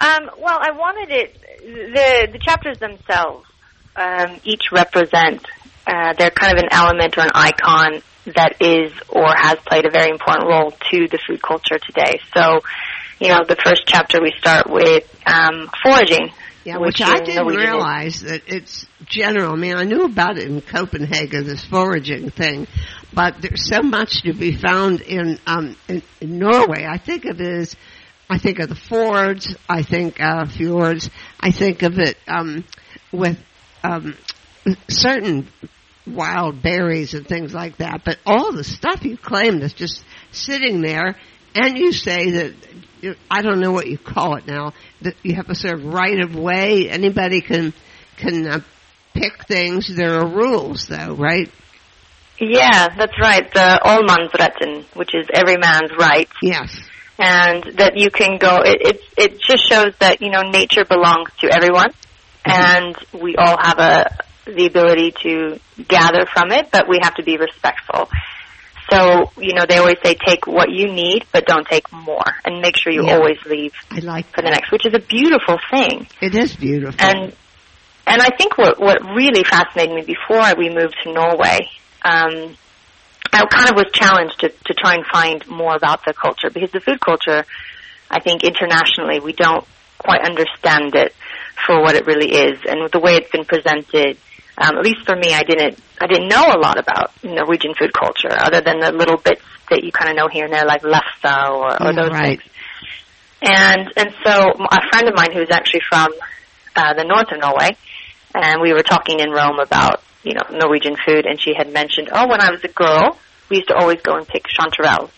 [0.00, 1.40] Um, well, I wanted it.
[1.60, 3.46] The the chapters themselves
[3.94, 5.46] um, each represent.
[5.86, 9.90] Uh, they're kind of an element or an icon that is or has played a
[9.90, 12.20] very important role to the food culture today.
[12.34, 12.60] So,
[13.18, 16.30] you know, the first chapter we start with um, foraging.
[16.64, 19.52] Yeah, which, which I didn't realize that it's general.
[19.52, 22.68] I mean, I knew about it in Copenhagen, this foraging thing,
[23.12, 26.86] but there's so much to be found in um, in, in Norway.
[26.88, 27.74] I think of it as,
[28.30, 32.64] I think of the fords, I think uh, fjords, I think of it um,
[33.10, 33.38] with
[33.82, 34.16] um,
[34.88, 35.48] certain
[36.06, 38.02] wild berries and things like that.
[38.04, 41.16] But all the stuff you claim that's just sitting there,
[41.54, 42.54] and you say that
[43.30, 44.72] I don't know what you call it now.
[45.02, 46.88] That you have a sort of right of way.
[46.88, 47.72] Anybody can
[48.16, 48.60] can uh,
[49.14, 49.94] pick things.
[49.94, 51.50] There are rules, though, right?
[52.38, 53.52] Yeah, that's right.
[53.52, 56.76] The Allemannsretten, which is every man's right, Yes.
[57.18, 58.56] and that you can go.
[58.64, 61.90] It it, it just shows that you know nature belongs to everyone,
[62.44, 64.16] and we all have a
[64.46, 68.08] the ability to gather from it, but we have to be respectful.
[68.90, 72.60] So you know they always say take what you need, but don't take more, and
[72.60, 73.14] make sure you Yeah.
[73.16, 76.06] always leave I like for the next, which is a beautiful thing.
[76.20, 77.00] It is beautiful.
[77.00, 77.32] And
[78.06, 81.60] and I think what what really fascinated me before we moved to Norway,
[82.04, 82.56] um,
[83.32, 86.72] I kind of was challenged to to try and find more about the culture because
[86.72, 87.44] the food culture,
[88.10, 89.64] I think internationally we don't
[89.98, 91.14] quite understand it
[91.64, 94.18] for what it really is, and the way it's been presented.
[94.58, 97.92] Um, at least for me, I didn't I didn't know a lot about Norwegian food
[97.92, 100.82] culture other than the little bits that you kind of know here and there, like
[100.82, 102.38] lefse or, or Yeah, those right.
[102.38, 102.52] things.
[103.40, 106.12] And and so a friend of mine who's actually from
[106.76, 107.70] uh, the north of Norway,
[108.34, 112.10] and we were talking in Rome about you know Norwegian food, and she had mentioned,
[112.12, 115.10] oh, when I was a girl, we used to always go and pick chanterelles,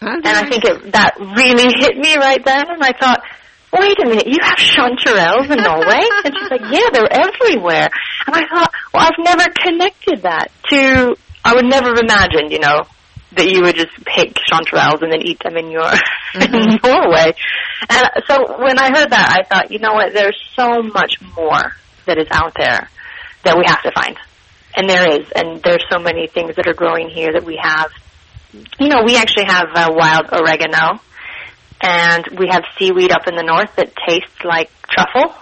[0.00, 3.22] and I think it, that really hit me right then, and I thought.
[3.72, 6.04] Wait a minute, you have chanterelles in Norway?
[6.24, 7.88] And she's like, yeah, they're everywhere.
[8.26, 12.60] And I thought, well, I've never connected that to, I would never have imagined, you
[12.60, 12.82] know,
[13.36, 15.88] that you would just pick chanterelles and then eat them in your
[16.34, 17.32] in Norway.
[17.88, 20.12] And so when I heard that, I thought, you know what?
[20.12, 21.74] There's so much more
[22.06, 22.88] that is out there
[23.44, 24.16] that we have to find,
[24.76, 25.30] and there is.
[25.34, 27.90] And there's so many things that are growing here that we have.
[28.78, 31.00] You know, we actually have uh, wild oregano,
[31.82, 35.34] and we have seaweed up in the north that tastes like truffle.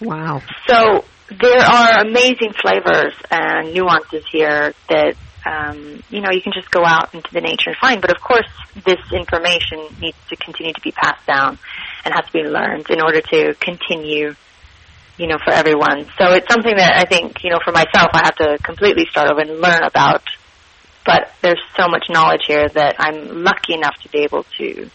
[0.00, 0.42] wow.
[0.66, 5.14] So there are amazing flavors and nuances here that
[5.46, 8.00] um, you know you can just go out into the nature and find.
[8.00, 8.48] But of course,
[8.84, 11.58] this information needs to continue to be passed down
[12.04, 14.34] and has to be learned in order to continue.
[15.16, 16.06] You know, for everyone.
[16.16, 19.28] So it's something that I think, you know, for myself, I have to completely start
[19.28, 20.22] over and learn about.
[21.04, 24.88] But there's so much knowledge here that I'm lucky enough to be able to,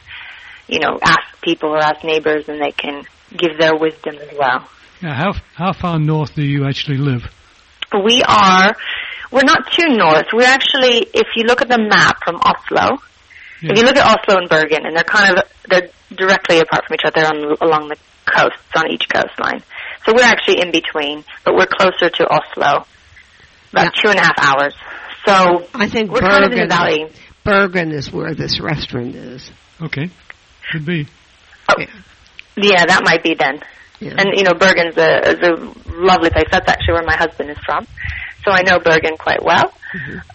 [0.67, 3.03] you know, ask people or ask neighbors, and they can
[3.35, 4.67] give their wisdom as well.
[5.01, 7.23] Now, how how far north do you actually live?
[7.93, 8.75] We are,
[9.31, 10.27] we're not too north.
[10.33, 12.97] We're actually, if you look at the map from Oslo,
[13.61, 16.95] if you look at Oslo and Bergen, and they're kind of, they're directly apart from
[16.95, 19.61] each other on, along the coasts, on each coastline.
[20.05, 22.85] So we're actually in between, but we're closer to Oslo,
[23.71, 24.01] about Yeah.
[24.01, 24.75] two and a half hours.
[25.25, 27.05] So I think we're kind of in Bergen, the valley.
[27.45, 29.49] Bergen is where this restaurant is.
[29.81, 30.09] Okay,
[30.71, 31.07] could be.
[31.69, 31.75] Oh,
[32.57, 33.61] yeah, that might be then.
[33.99, 34.15] Yeah.
[34.17, 36.45] And you know, Bergen's a, is a lovely place.
[36.51, 37.87] That's actually where my husband is from,
[38.43, 39.73] so I know Bergen quite well.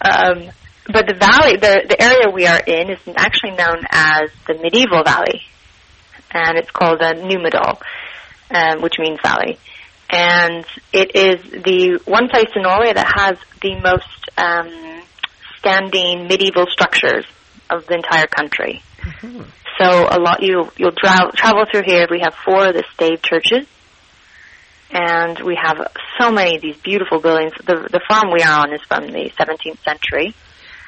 [0.01, 0.49] Um,
[0.91, 5.03] but the valley, the the area we are in, is actually known as the medieval
[5.03, 5.41] valley,
[6.31, 7.79] and it's called uh, Numedal,
[8.51, 9.59] um, which means valley.
[10.09, 15.03] And it is the one place in Norway that has the most um,
[15.59, 17.25] standing medieval structures
[17.69, 18.81] of the entire country.
[19.79, 22.07] So a lot you you'll tra- travel through here.
[22.11, 23.65] We have four of the stave churches,
[24.91, 25.77] and we have
[26.19, 27.53] so many of these beautiful buildings.
[27.65, 30.35] The the farm we are on is from the 17th century.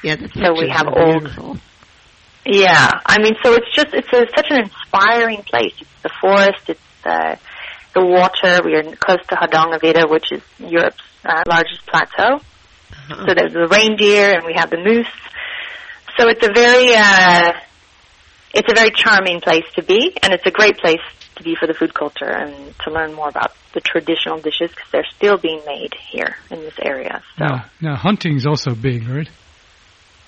[0.02, 1.56] Yeah, So we have old- beautiful.
[2.44, 5.74] Yeah, I mean, so it's just it's a, such an inspiring place.
[5.80, 7.38] It's the forest, it's the
[7.94, 8.60] the water.
[8.64, 12.36] We are close to Hardangervidda, which is Europe's uh, largest plateau.
[12.40, 13.26] Uh-huh.
[13.26, 15.06] So there's the reindeer, and we have the moose.
[16.18, 17.52] So it's a very uh,
[18.54, 21.00] it's a very charming place to be, and it's a great place
[21.36, 24.90] to be for the food culture and to learn more about the traditional dishes because
[24.92, 27.22] they're still being made here in this area.
[27.38, 27.44] So.
[27.46, 29.28] Now, now hunting's also big, right?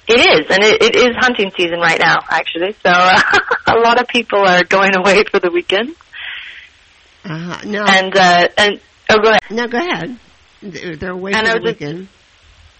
[0.06, 2.72] It is, and it, it is hunting season right now, actually.
[2.82, 3.20] So uh,
[3.68, 5.94] a lot of people are going away for the weekend,
[7.24, 7.60] Uh-huh.
[7.64, 9.40] No, and uh, and oh, go ahead.
[9.50, 10.18] no, go ahead.
[10.62, 12.08] They're, they're away And for I the was just-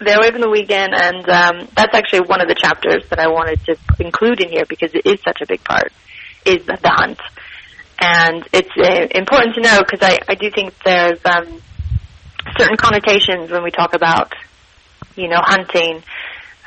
[0.01, 3.59] away for the weekend, and um, that's actually one of the chapters that I wanted
[3.65, 5.91] to include in here because it is such a big part.
[6.45, 7.19] Is the, hunt,
[7.99, 11.59] and it's uh, important to know because I I do think there's um,
[12.55, 14.33] certain connotations when we talk about
[15.15, 16.03] you know hunting.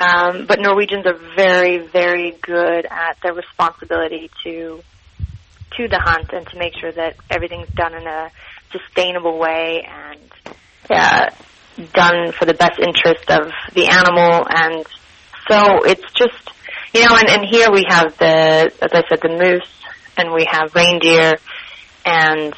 [0.00, 4.82] Um, but Norwegians are very, very good at their responsibility to
[5.76, 8.30] to the hunt and to make sure that everything's done in a
[8.72, 10.56] sustainable way and
[10.90, 11.30] uh,
[11.92, 14.46] done for the best interest of the animal.
[14.48, 14.86] And
[15.48, 16.50] so it's just,
[16.94, 19.68] you know, and, and here we have the, as I said, the moose,
[20.16, 21.34] and we have reindeer,
[22.04, 22.52] and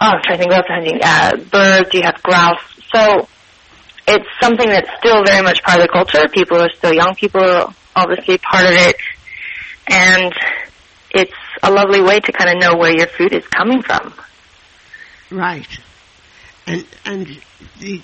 [0.00, 0.98] oh, I'm trying to think what hunting.
[1.02, 1.92] Uh, birds.
[1.92, 2.62] You have grouse.
[2.94, 3.28] So
[4.08, 6.26] it's something that's still very much part of the culture.
[6.32, 8.96] People are still young people are obviously part of it,
[9.88, 10.32] and
[11.10, 14.14] it's a lovely way to kind of know where your food is coming from.
[15.30, 15.68] Right.
[16.66, 17.40] And and
[17.80, 18.00] the,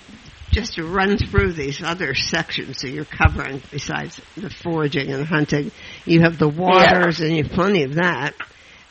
[0.51, 5.71] just to run through these other sections that you're covering, besides the foraging and hunting,
[6.05, 8.33] you have the waters, and you have plenty of that.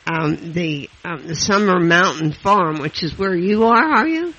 [0.07, 4.33] Um, the um, the Summer Mountain Farm, which is where you are, are you?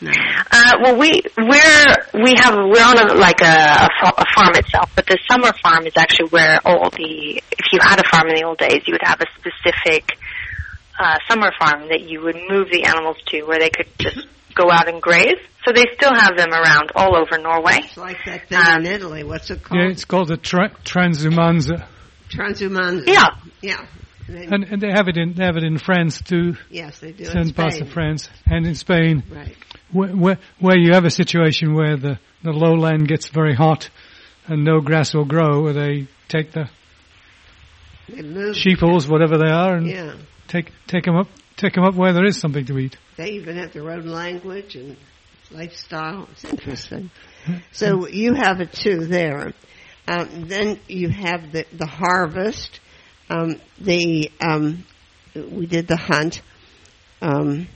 [0.00, 0.12] No.
[0.50, 4.90] Uh, well, we we're we have we're on a, like a, a, a farm itself,
[4.94, 8.36] but the summer farm is actually where all the if you had a farm in
[8.36, 10.16] the old days, you would have a specific
[10.98, 14.70] uh, summer farm that you would move the animals to, where they could just go
[14.70, 15.36] out and graze.
[15.64, 17.78] So they still have them around all over Norway.
[17.84, 19.22] It's like that thing Um, in Italy.
[19.24, 19.80] What's it called?
[19.80, 21.86] Yeah, it's called the tra- Transumanza,
[22.30, 23.06] Transhumanism.
[23.06, 23.26] Yeah.
[23.60, 23.86] Yeah.
[24.28, 27.24] And, and they have it in they have it in France too, yes, they do.
[27.24, 27.92] in certain parts of Spain.
[27.92, 29.56] France and in Spain, Right.
[29.90, 33.88] where, where where you have a situation where the the lowland gets very hot
[34.46, 36.68] and no grass will grow, where they take the
[38.08, 38.54] They move.
[38.54, 40.12] sheeples, whatever they are, and Yeah.
[40.48, 42.96] Take take them up take them up where there is something to eat.
[43.16, 44.96] They even have their own language and
[45.50, 46.28] lifestyle.
[46.32, 47.10] It's interesting.
[47.72, 49.52] So you have it too there.
[50.06, 52.80] Um, then you have the the harvest.
[53.30, 54.84] Um, the um,
[55.34, 56.40] we did the hunt.
[57.20, 57.68] Um,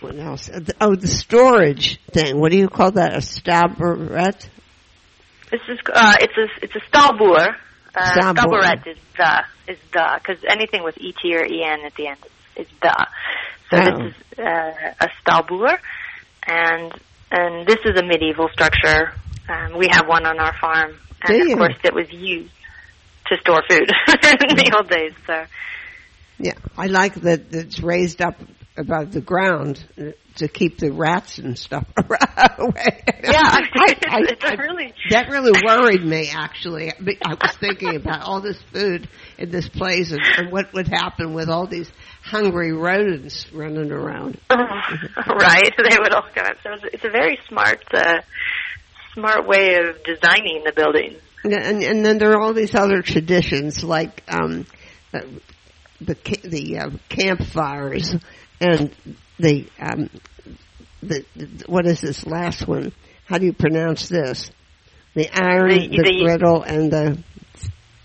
[0.00, 0.48] what else?
[0.48, 2.40] Uh, Oh, the storage thing.
[2.40, 3.14] What do you call that?
[3.14, 4.48] A staberet?
[5.50, 7.56] This is uh, it's a it's a stabbur.
[7.94, 8.12] Uh.
[8.12, 12.18] Stabburet is the is the because anything with et or en at the end
[12.56, 13.06] is, is the.
[13.70, 13.84] So Oh.
[13.84, 15.78] this is uh, a stabbur,
[16.46, 16.92] and
[17.30, 19.12] and this is a medieval structure.
[19.48, 22.52] Um, we have one on our farm, and Do of course it was used
[23.26, 25.12] to store food in the old days.
[25.26, 25.44] So
[26.38, 28.36] Yeah, I like that it's raised up
[28.76, 29.84] above the ground
[30.40, 33.02] to keep the rats and stuff away.
[33.22, 36.30] yeah, I, I, I- really that really worried me.
[36.32, 40.88] Actually, I was thinking about all this food in this place and, and what would
[40.88, 41.90] happen with all these
[42.22, 44.38] hungry rodents running around.
[44.50, 45.72] right.
[45.76, 46.56] They would all come up.
[46.62, 48.20] So it's, it's a very smart, uh,
[49.14, 51.16] smart way of designing the building.
[51.44, 54.66] And, and, and then there are all these other traditions like um,
[56.00, 58.14] the the uh, campfires
[58.60, 58.94] and
[59.40, 60.10] the, um,
[61.02, 62.92] the the what is this last one?
[63.26, 64.50] How do you pronounce this?
[65.14, 67.22] The iron, The- the, the- griddle, and the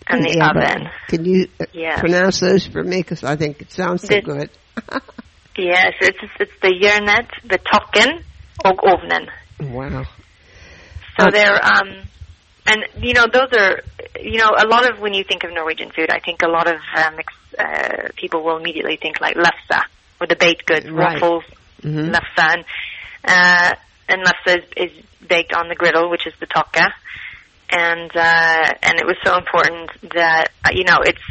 [0.08, 0.88] And the yeah, oven.
[1.08, 2.00] Can you uh, Yes.
[2.00, 2.98] pronounce those for me?
[2.98, 4.50] Because I think it sounds so good.
[5.58, 8.24] Yes, it's it's the Jørnet, the Tokken,
[8.66, 9.30] og Ovnen.
[9.72, 10.04] wow.
[11.18, 11.32] So Okay.
[11.32, 11.90] they're um
[12.68, 13.80] and you know those are
[14.20, 16.68] you know a lot of when you think of Norwegian food, I think a lot
[16.68, 19.80] of ex- uh, people will immediately think like lefse,
[20.20, 21.14] or the baked goods, Right.
[21.22, 21.44] waffles,
[21.82, 22.12] Mhm.
[22.12, 22.66] lefse, and,
[23.26, 23.76] uh,
[24.10, 26.92] and lefse is, is baked on the griddle, which is the takka.
[27.70, 31.22] And, uh, and it was so important that, uh, you know, it's,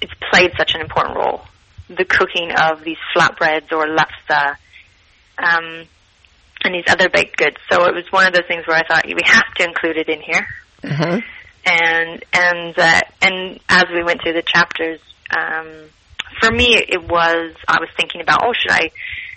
[0.00, 1.44] it's played such an important role.
[1.88, 4.56] The cooking of these flatbreads or lefse,
[5.38, 5.86] um,
[6.64, 7.56] and these other baked goods.
[7.70, 10.08] So it was one of those things where I thought we have to include it
[10.08, 10.46] in here.
[10.84, 11.20] Uh-huh.
[11.64, 15.00] And and uh, and as we went through the chapters,
[15.36, 15.66] um,
[16.40, 18.90] for me it was I was thinking about oh should I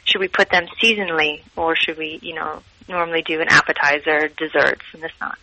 [0.04, 4.84] should we put them seasonally or should we you know normally do an appetizer, desserts,
[4.94, 5.38] and this not.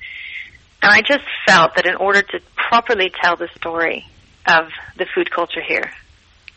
[0.83, 4.07] And I just felt that in order to properly tell the story
[4.47, 5.91] of the food culture here,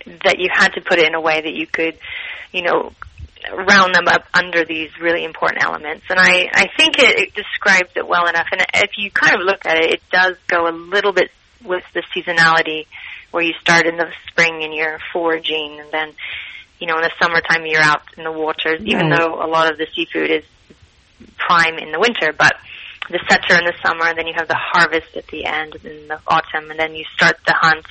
[0.06, 1.98] that you had to put it in a way that you could,
[2.52, 2.92] you know,
[3.52, 6.06] round them up under these really important elements.
[6.10, 8.48] And I, I think it, it describes it well enough.
[8.52, 11.32] And if you kind of look at it, it does go a little bit
[11.64, 12.86] with the seasonality
[13.32, 16.14] where you start in the spring and you're foraging and then,
[16.80, 19.20] you know, in the summertime you're out in the waters, even Right.
[19.20, 20.44] though a lot of the seafood is
[21.38, 22.54] prime in the winter, but
[23.10, 26.08] the setter in the summer, and then you have the harvest at the end in
[26.08, 27.86] the autumn, and then you start the hunt,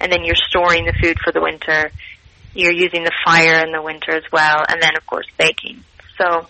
[0.00, 1.90] and then you're storing the food for the winter.
[2.54, 5.82] You're using the fire in the winter as well, and then of course baking.
[6.18, 6.46] So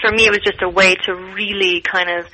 [0.00, 2.26] for me, it was just a way to really kind of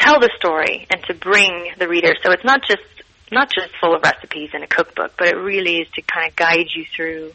[0.00, 2.14] tell the story and to bring the reader.
[2.22, 2.82] So it's not just
[3.30, 6.36] not just full of recipes in a cookbook, but it really is to kind of
[6.36, 7.32] guide you through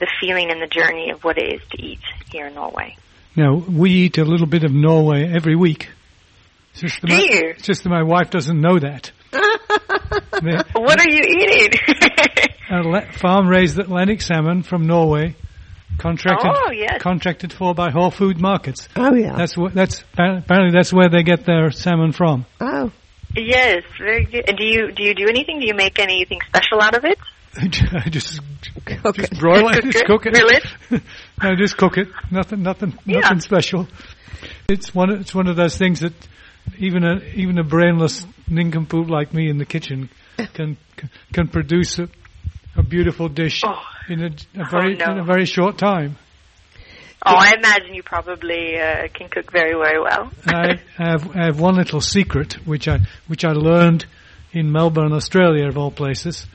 [0.00, 2.00] the feeling and the journey of what it is to eat
[2.30, 2.96] here in Norway.
[3.36, 5.90] Now, we eat a little bit of Norway every week.
[6.72, 7.48] It's just that Do my, you?
[7.56, 9.12] it's just that my wife doesn't know that.
[10.72, 11.80] What are you eating?
[12.70, 15.34] a farm-raised Atlantic salmon from Norway,
[15.98, 17.02] contracted Oh, yes.
[17.02, 18.88] contracted for by Whole Food Markets.
[18.96, 19.34] Oh yeah.
[19.36, 22.46] That's what that's apparently that's where they get their salmon from.
[22.60, 22.92] oh.
[23.36, 24.48] Yes, very good.
[24.48, 25.60] And do you do you do anything?
[25.60, 27.18] Do you make anything special out of it?
[27.56, 28.40] I just
[29.02, 29.38] Cook just it.
[29.38, 30.34] broil it, Cook just cook it.
[30.34, 31.00] Grill
[31.42, 32.08] no, just cook it.
[32.30, 33.20] Nothing, nothing, Yeah.
[33.20, 33.88] nothing special.
[34.68, 35.10] It's one.
[35.10, 36.12] It's one of those things that
[36.78, 40.10] even a even a brainless nincompoop like me in the kitchen
[40.54, 40.76] can
[41.32, 42.08] can, produce a,
[42.76, 43.82] a beautiful dish Oh.
[44.08, 45.12] in a, a very oh, no.
[45.12, 46.16] in a very short time.
[47.26, 50.30] Oh, I imagine you probably uh, can cook very very well.
[50.46, 54.06] I, I have I have one little secret which I which I learned
[54.52, 56.46] in Melbourne, Australia, of all places,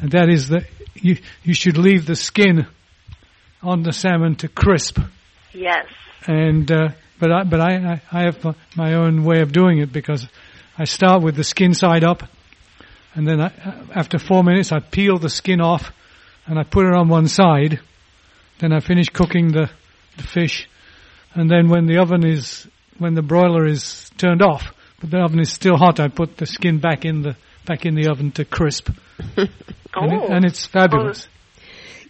[0.00, 0.64] and that is that
[0.94, 2.66] you you should leave the skin
[3.62, 4.98] on the salmon to crisp.
[5.52, 5.86] yes.
[6.26, 6.88] And uh,
[7.20, 10.26] but I but I I have my- my own way of doing it because
[10.76, 12.22] I start with the skin side up,
[13.14, 13.52] and then I,
[13.94, 15.92] after four minutes I peel the skin off,
[16.46, 17.80] and I put it on one side.
[18.58, 19.70] Then I finish cooking the
[20.18, 20.68] the fish,
[21.34, 22.66] and then when the oven is
[22.98, 26.46] when the broiler is turned off, but the oven is still hot, I put the
[26.46, 28.90] skin back in the back in the oven to crisp,
[29.36, 29.46] Oh,
[29.94, 31.28] and, it, and it's fabulous.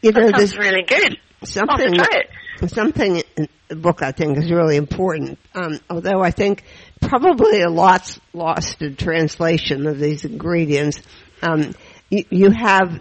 [0.03, 1.19] You know, that sounds really good.
[1.41, 2.23] I'll something try
[2.61, 2.71] it.
[2.71, 5.39] something in the book I think is really important.
[5.55, 6.65] Um, although I think
[7.01, 11.01] probably a lot's lost in translation of these ingredients.
[11.43, 11.75] Um,
[12.11, 13.01] you, you have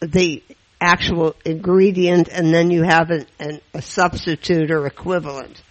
[0.00, 0.42] the
[0.80, 5.62] actual ingredient, and then you have an, an, a substitute or equivalent.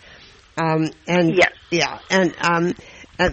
[0.57, 1.51] Um, and Yes.
[1.69, 2.73] yeah, and um,
[3.19, 3.29] uh,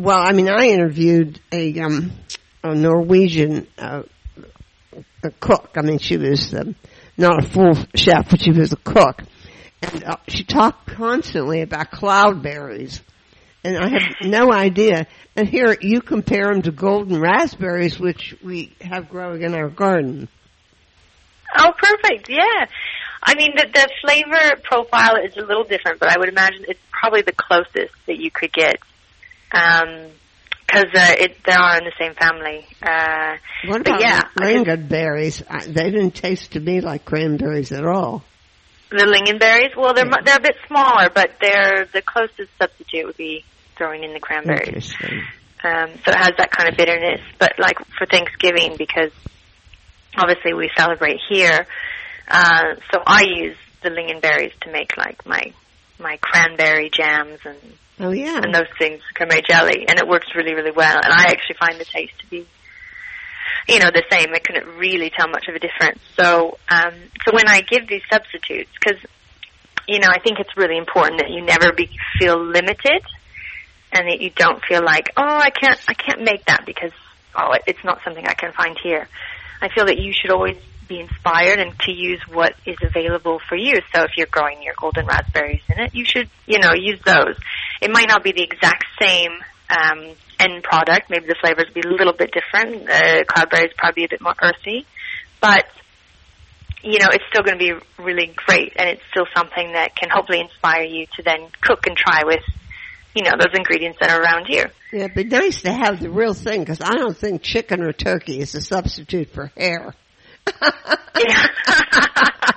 [0.00, 2.12] well, I mean, I interviewed a, um,
[2.62, 4.02] a Norwegian uh,
[5.22, 5.70] a cook.
[5.76, 6.74] I mean, she was um,
[7.16, 9.22] not a full chef, but she was a cook.
[9.82, 13.00] And uh, she talked constantly about cloudberries.
[13.64, 15.06] And I had no idea.
[15.34, 20.28] And here you compare them to golden raspberries, which we have growing in our garden.
[21.58, 22.28] Oh, perfect.
[22.28, 22.66] Yeah.
[23.22, 26.80] I mean, the, the flavor profile is a little different, but I would imagine it's
[26.90, 28.76] probably the closest that you could get.
[29.52, 30.10] Um
[30.68, 32.66] 'cause uh, it, they are in the same family.
[32.82, 33.36] Uh,
[33.68, 35.42] What about yeah, lingonberries?
[35.48, 38.24] I, they didn't taste to me like cranberries at all.
[38.90, 43.16] the lingonberries, well, they're mu- they're a bit smaller, but they're the closest substitute would
[43.16, 43.44] be
[43.76, 44.92] throwing in the cranberries.
[45.62, 47.20] Um, so it has that kind of bitterness.
[47.38, 49.12] But like for Thanksgiving, because
[50.16, 51.66] obviously we celebrate here,
[52.28, 55.52] uh, so I use the lingonberries to make like my
[55.98, 57.58] my cranberry jams and
[57.98, 58.40] Oh yeah.
[58.42, 60.96] and those things, cranberry jelly, and it works really really well.
[61.02, 62.46] And I actually find the taste to be,
[63.68, 64.28] you know, the same.
[64.34, 66.00] I couldn't really tell much of a difference.
[66.14, 66.94] So um,
[67.24, 69.00] so when I give these substitutes, because
[69.88, 71.88] you know, I think it's really important that you never be
[72.18, 73.02] feel limited
[73.92, 76.90] and that you don't feel like, oh, I can't, I can't make that because
[77.36, 79.08] oh, it- it's not something I can find here.
[79.60, 80.56] I feel that you should always
[80.88, 83.74] be inspired and to use what is available for you.
[83.94, 87.36] So if you're growing your golden raspberries in it, you should, you know, use those.
[87.82, 89.32] It might not be the exact same
[89.68, 91.10] um, end product.
[91.10, 92.88] Maybe the flavors be a little bit different.
[92.88, 94.86] Uh, cloudberries probably a bit more earthy,
[95.40, 95.66] but
[96.82, 100.08] you know, it's still going to be really great, and it's still something that can
[100.08, 102.44] hopefully inspire you to then cook and try with,
[103.16, 104.70] you know, those ingredients that are around here.
[104.92, 107.92] Yeah, it'd be nice to have the real thing because I don't think chicken or
[107.92, 109.94] turkey is a substitute for hare.
[110.62, 111.46] yeah.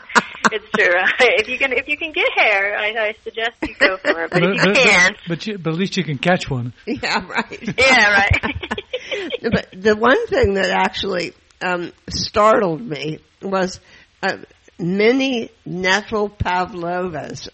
[0.52, 0.94] it's true.
[1.22, 4.32] If you can, if you can get hare, I, I suggest you go for it.
[4.32, 6.74] But, if you but, can't, but, you, but at least you can catch one.
[6.86, 7.78] Yeah, right.
[7.78, 9.52] yeah, right.
[9.52, 13.80] but the one thing that actually um, startled me was
[14.22, 14.38] uh,
[14.78, 17.48] many natural pavlovas.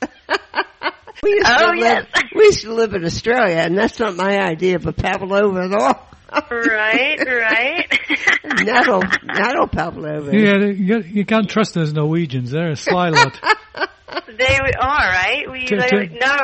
[1.25, 2.23] We used Oh, to live, yes.
[2.35, 5.73] We used to live in Australia, and that's not my idea of a pavlova at
[5.73, 6.09] all.
[6.51, 7.99] right, right.
[8.63, 10.31] Nettle, nettle pavlova.
[10.37, 12.51] Yeah, you, you can't trust those Norwegians.
[12.51, 13.39] They're a sly lot.
[14.37, 15.43] they are right.
[15.51, 16.35] We T- like, t- no.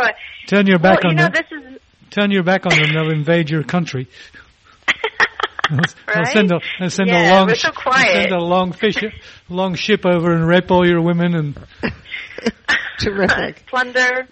[0.48, 1.34] Turn your back Well, back you on know, them.
[1.34, 1.80] this is
[2.10, 2.94] Turn your back on them.
[2.94, 4.08] They'll invade your country.
[5.70, 6.28] They'll right.
[6.28, 8.24] send a they'll send Yeah, a long we're so they'll quiet.
[8.24, 8.98] send a long fish
[9.48, 11.58] long ship over and rape all your women and
[13.00, 13.66] Terrific.
[13.68, 14.28] plunder.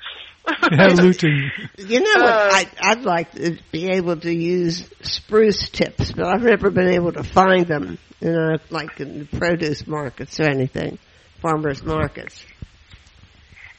[0.78, 1.52] have looting.
[1.78, 2.34] You know what?
[2.34, 6.90] Uh, I, I'd like to be able to use spruce tips, but I've never been
[6.90, 10.98] able to find them, you know, like in the produce markets or anything,
[11.42, 12.44] farmers markets.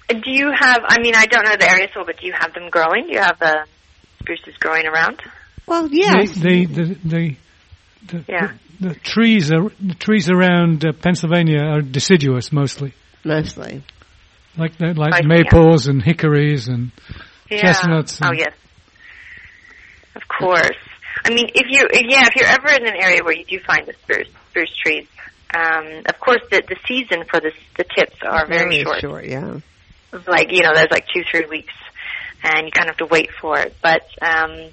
[0.09, 0.81] Do you have?
[0.89, 3.07] I mean, I don't know the area so, but do you have them growing?
[3.07, 3.67] Do you have the
[4.21, 5.23] spruces growing around?
[5.67, 6.33] Well, yes.
[6.35, 7.37] The, the, the, the,
[8.07, 8.53] the, Yeah.
[8.81, 12.93] the, the trees are, the trees around uh, Pennsylvania are deciduous mostly,
[13.25, 13.83] Mostly.
[14.57, 16.91] Like the- like I see, maples and hickories and
[17.51, 17.61] Yeah.
[17.63, 18.55] Chestnuts Oh yes.
[20.17, 20.77] Of course.
[21.25, 23.59] I mean, if you if- yeah, if you're ever in an area where you do
[23.61, 25.07] find the spruce spruce trees,
[25.55, 29.01] um, of course the the season for the the tips are very, short.
[29.01, 29.25] short.
[29.27, 29.59] yeah.
[30.27, 31.75] Like you know, there's like two three weeks,
[32.43, 33.77] and you kind of have to wait for it.
[33.83, 34.71] But um,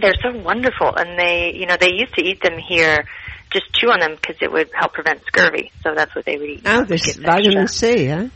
[0.00, 3.04] they're so wonderful, and they you know they used to eat them here.
[3.52, 5.70] Just chew on them because it would help prevent scurvy.
[5.82, 6.62] So that's what they would eat.
[6.66, 7.96] Oh, to there's vitamin extra.
[7.96, 8.28] C, huh?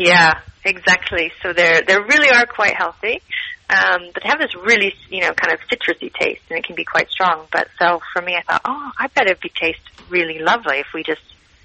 [0.00, 1.30] Yeah, exactly.
[1.42, 3.20] So they're they really are quite healthy,
[3.68, 6.74] um, but they have this really you know kind of citrusy taste, and it can
[6.74, 7.46] be quite strong.
[7.52, 10.86] But so for me, I thought, oh, I bet it'd be taste really lovely if
[10.94, 11.20] we just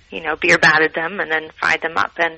[0.10, 2.34] you know beer batted them and then fried them up, and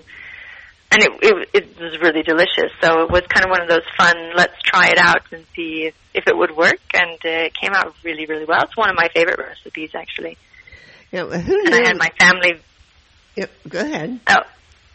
[0.91, 2.71] and it it, it was really delicious.
[2.79, 5.87] So it was kind of one of those fun, let's try it out and see
[5.87, 8.61] if, if it would work, and uh, it came out really really well.
[8.61, 10.37] It's one of my favorite recipes actually,
[11.11, 11.73] Yeah, who and?
[11.73, 12.61] I had my family
[13.37, 14.19] Yep, go ahead.
[14.27, 14.41] Oh,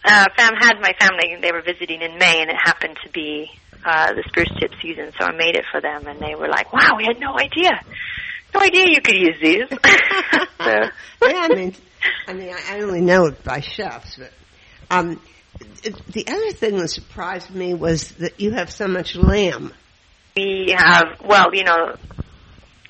[0.05, 1.37] uh, fam had my family.
[1.41, 3.51] They were visiting in May, and it happened to be
[3.85, 5.13] uh, the spruce tip season.
[5.19, 7.71] So I made it for them, and they were like, "Wow, we had no idea,
[8.55, 9.69] no idea you could use these."
[10.61, 11.75] so, yeah, I mean,
[12.27, 14.33] I mean, I only know it by chefs, but
[14.91, 15.21] um,
[16.09, 19.73] the other thing that surprised me was that you have so much lamb.
[20.37, 21.97] we have, well, you know,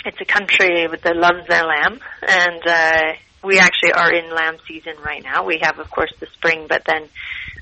[0.05, 3.13] it's a country that loves their lamb, and uh,
[3.43, 5.45] we actually are in lamb season right now.
[5.45, 7.09] We have, of course, the spring, but then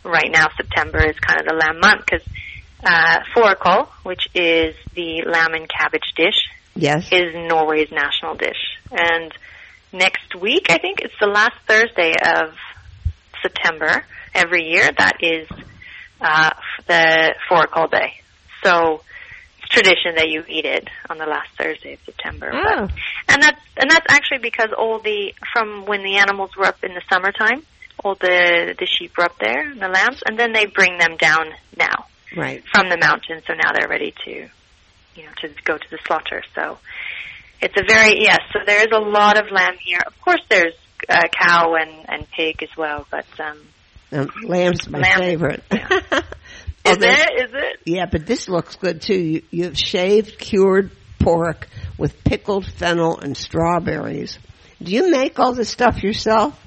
[0.05, 2.27] right now September is kind of the lamb month because
[2.85, 7.09] uh, fårikål, which is the lamb and cabbage dish, Yes.
[7.13, 8.79] is Norway's national dish.
[8.91, 9.33] And
[9.93, 12.55] next week, I think it's the last Thursday of
[13.43, 14.05] September
[14.35, 14.91] every year.
[14.97, 15.49] That is
[16.21, 16.51] uh,
[16.87, 18.15] the Fårikål Day.
[18.63, 19.03] So
[19.71, 22.51] tradition that you eat it on the last Thursday of September.
[22.53, 22.87] Oh.
[22.87, 22.91] But,
[23.29, 26.93] and that's and that's actually because all the from when the animals were up in
[26.95, 27.63] the summertime,
[28.05, 31.17] all the the sheep were up there, and the lambs, and then they bring them
[31.17, 31.47] down
[31.77, 32.07] now
[32.37, 32.63] Right.
[32.73, 34.31] from the mountain, so now they're ready to,
[35.17, 36.43] you know, to go to the slaughter.
[36.55, 36.79] So
[37.61, 38.39] it's a very yes.
[38.53, 40.01] So there is a lot of lamb here.
[40.07, 40.75] Of course, there's
[41.09, 43.59] uh, cow and and pig as well, but um,
[44.13, 45.19] Um, lamb's my Lamb.
[45.21, 45.63] favorite.
[46.91, 47.45] is it?
[47.45, 47.81] Is it?
[47.85, 49.19] Yeah, but this looks good too.
[49.19, 51.69] You, you have shaved cured pork
[51.99, 54.39] with pickled fennel and strawberries.
[54.83, 56.59] Do you make all this stuff yourself?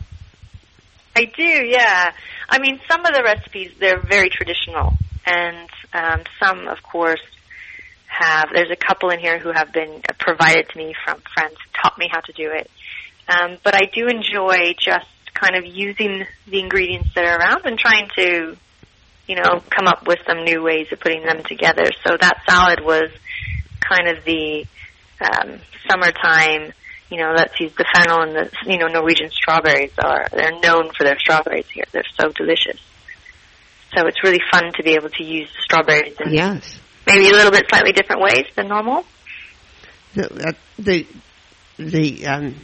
[1.16, 2.12] I do, yeah.
[2.50, 4.94] I mean, some of the recipes they're very traditional,
[5.26, 7.22] and um, some, of course,
[8.08, 8.50] have.
[8.54, 11.82] There's a couple in here who have been uh, provided to me from friends who
[11.82, 12.70] taught me how to do it.
[13.28, 17.78] Um, but I do enjoy just kind of using the ingredients that are around and
[17.78, 18.58] trying to,
[19.28, 21.86] you know, come up with some new ways of putting them together.
[22.06, 23.10] So that salad was
[23.80, 24.66] kind of the
[25.22, 25.60] um,
[25.90, 26.74] summertime
[27.14, 30.90] you know, let's use the fennel and the, you know, Norwegian strawberries are, they're known
[30.98, 31.84] for their strawberries here.
[31.92, 32.82] They're so delicious.
[33.96, 36.80] So it's really fun to be able to use strawberries in Yes.
[37.06, 39.06] maybe a little bit slightly different ways than normal.
[40.16, 41.06] The uh, the,
[41.78, 42.56] the um,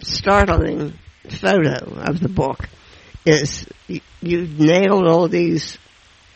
[0.00, 0.94] startling
[1.28, 2.66] photo of the book
[3.26, 5.76] is you, you nailed all these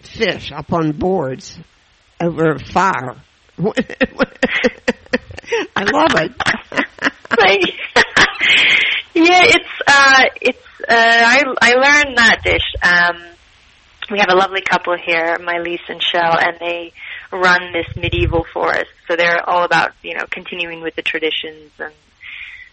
[0.03, 1.59] fish up on boards
[2.21, 3.17] over a fire.
[3.59, 3.63] I
[5.85, 6.33] love it.
[7.39, 7.75] Like,
[9.15, 12.75] yeah, it's, uh, it's, uh, I I learned that dish.
[12.83, 13.23] Um,
[14.11, 16.93] we have a lovely couple here, Mylise and Shell, and they
[17.33, 18.91] run this medieval forest.
[19.09, 21.95] So they're all about you know continuing with the traditions and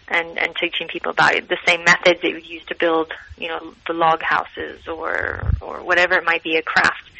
[0.08, 1.48] and and teaching people about it.
[1.48, 5.82] the same methods that we use to build you know the log houses or or
[5.82, 7.10] whatever it might be a craft.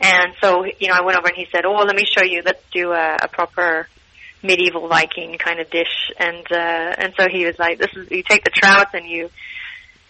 [0.00, 2.42] And so you know I went over and he said, oh let me show you.
[2.44, 3.88] Let's do a, a proper
[4.42, 6.10] medieval Viking kind of dish.
[6.18, 9.30] And uh, and so he was like, this is you take the trout and you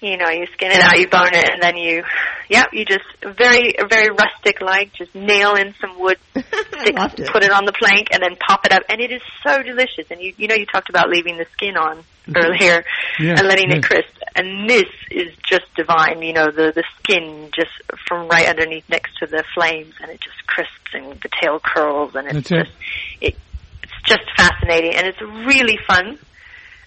[0.05, 2.05] you know, you skin it out, you bone it, and then you,
[2.51, 7.29] yeah, you just very, very rustic like, just nail in some wood, stick, it.
[7.33, 10.11] put it on the plank, and then pop it up, and it is so delicious.
[10.11, 12.41] And you, you know, you talked about leaving the skin on Mm-hmm.
[12.41, 12.85] earlier
[13.21, 13.77] Yeah, and letting yeah.
[13.77, 16.23] it crisp, and this is just divine.
[16.23, 17.71] You know, the the skin just
[18.09, 22.15] from right underneath next to the flames, and it just crisps, and the tail curls,
[22.15, 22.65] and it's That's it.
[22.65, 22.77] just
[23.21, 23.37] it,
[23.83, 26.19] it's just fascinating, and it's really fun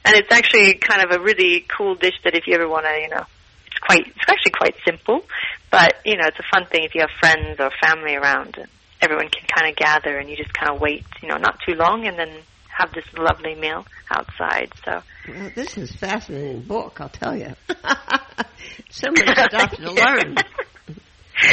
[0.08, 3.02] and it's actually kind of a really cool dish that if you ever want to,
[3.02, 3.26] you know,
[3.68, 5.22] it's quite, it's actually quite simple,
[5.70, 8.70] but you know, it's a fun thing if you have friends or family around, and
[9.02, 11.76] everyone can kind of gather, and you just kind of wait, you know, not too
[11.76, 12.30] long, and then
[12.78, 14.72] have this lovely meal outside.
[14.86, 17.56] So, Well, this is a fascinating book, I'll tell you.
[18.90, 20.36] so much stuff to learn.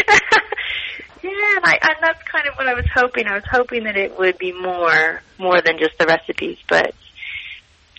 [1.23, 3.27] yeah, and, I, and that's kind of what I was hoping.
[3.27, 6.95] I was hoping that it would be more, more than just the recipes, but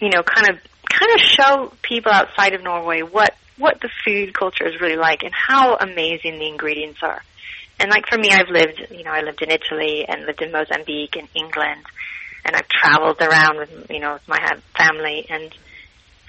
[0.02, 0.58] you know, kind of,
[0.90, 5.24] kind of show people outside of Norway what what the food culture is really like
[5.24, 7.22] and how amazing the ingredients are.
[7.80, 10.52] And like for me, I've lived, you know, I lived in Italy and lived in
[10.52, 11.86] Mozambique and England,
[12.46, 14.40] and I've traveled around with, you know, with my
[14.78, 15.26] family.
[15.30, 15.52] And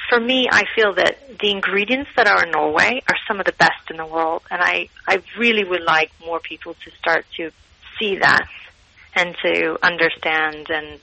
[0.08, 3.52] for me, I feel that the ingredients that are in Norway are some of the
[3.52, 7.50] best in the world, and I I really would like more people to start to
[7.98, 8.46] see that
[9.14, 11.00] and to understand and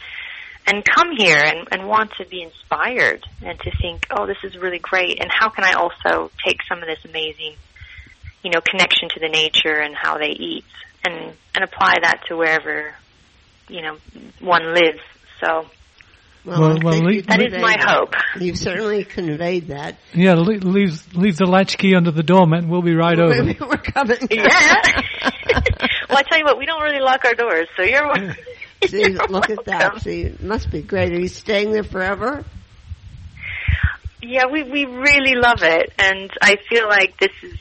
[0.65, 4.55] and come here and, and want to be inspired and to think, oh, this is
[4.55, 7.55] really great, and how can I also take some of this amazing,
[8.43, 10.65] you know, connection to the nature and how they eat,
[11.03, 12.95] and and apply that to wherever,
[13.69, 13.97] you know,
[14.39, 14.99] one lives.
[15.43, 15.65] So
[16.45, 17.89] Well, I well, think le- you've that is my that.
[17.89, 18.13] hope.
[18.39, 19.97] You've certainly conveyed that.
[20.13, 23.43] Yeah, le- leave leave the latchkey under the doormat, and we'll be right over.
[23.43, 24.17] We're coming.
[24.31, 24.41] Yeah.
[26.09, 28.35] well, I tell you what, we don't really lock our doors, so you're.
[28.87, 30.01] See, look at that.
[30.01, 31.13] See, it must be great.
[31.13, 32.43] Are you staying there forever?
[34.21, 37.53] Yeah, we we really love it, and I feel like this is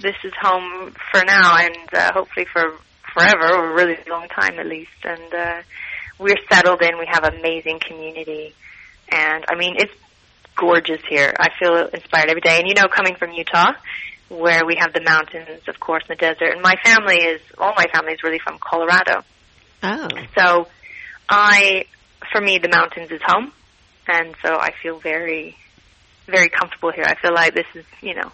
[0.00, 2.74] this is home for now, and uh, hopefully for
[3.18, 4.90] forever, or a really long time at least.
[5.04, 5.62] And uh,
[6.18, 6.98] we're settled in.
[6.98, 8.54] We have amazing community,
[9.10, 9.92] and I mean it's
[10.56, 11.32] gorgeous here.
[11.38, 12.58] I feel inspired every day.
[12.58, 13.72] And you know, coming from Utah,
[14.28, 17.72] where we have the mountains, of course, and the desert, and my family is all
[17.76, 19.22] my family is really from Colorado.
[19.82, 20.68] Oh, So
[21.28, 21.84] I,
[22.32, 23.52] for me, the mountains is home,
[24.06, 25.56] and so I feel very,
[26.26, 27.04] very comfortable here.
[27.04, 28.32] I feel like this is, you know,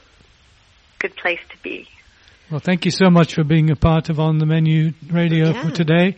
[0.99, 1.89] good place to be.
[2.51, 5.63] Well, thank you so much for being a part of On the Menu Radio Yeah.
[5.63, 6.17] for today.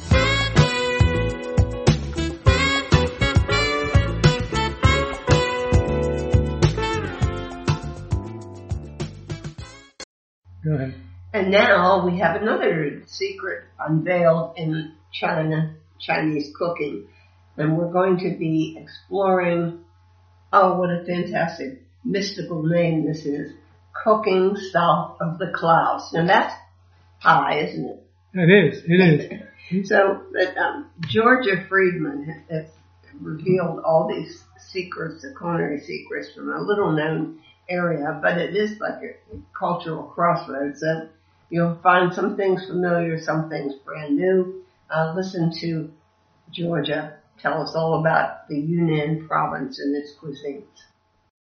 [10.65, 10.95] Go ahead.
[11.33, 17.07] And now we have another secret unveiled in China, Chinese cooking.
[17.57, 19.81] And we're going to be exploring,
[20.53, 23.53] oh, what a fantastic mystical name this is.
[23.93, 26.11] Cooking South of the Clouds.
[26.13, 26.55] Now that's
[27.19, 28.07] high, isn't it?
[28.35, 28.83] It is.
[28.87, 29.41] It is.
[29.85, 32.65] So, but, um, Georgia Freedman has,
[33.21, 38.81] revealed all these secrets, the culinary secrets from a little known area, but it is
[38.81, 40.81] like a, a cultural crossroads.
[40.81, 41.09] So
[41.51, 44.65] you'll find some things familiar, some things brand new.
[44.89, 45.91] Uh, listen to
[46.51, 50.90] Georgia tell us all about the Yunnan province and its cuisines.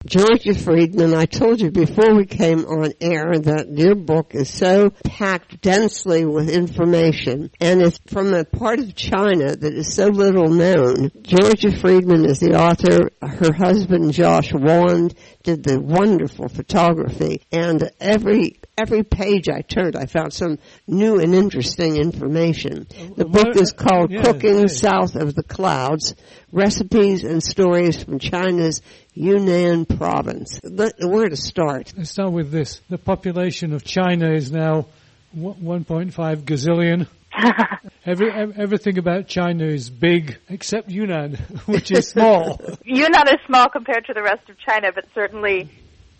[0.06, 4.89] Georgia Freedman, I told you before we came on air that your book is so
[5.04, 10.49] packed densely with information and it's from a part of China that is so little
[10.49, 11.12] known.
[11.22, 13.12] Georgia Freedman is the author.
[13.22, 20.08] Her husband Josh Wand did the wonderful photography and every every page I turned I
[20.08, 22.88] found some new and interesting information.
[23.16, 24.68] The book is uh, called Yeah, Cooking.
[24.68, 26.16] South of the Clouds,
[26.52, 28.82] Recipes and Stories from China's
[29.14, 30.59] Yunnan province.
[30.64, 31.93] Where to start?
[31.97, 32.82] Let's start with this.
[32.89, 34.88] The population of China is now
[35.36, 37.07] 1.5 gazillion.
[38.05, 41.36] Every, everything about China is big except Yunnan,
[41.66, 42.59] which is small.
[42.84, 45.70] Yunnan is small compared to the rest of China, but certainly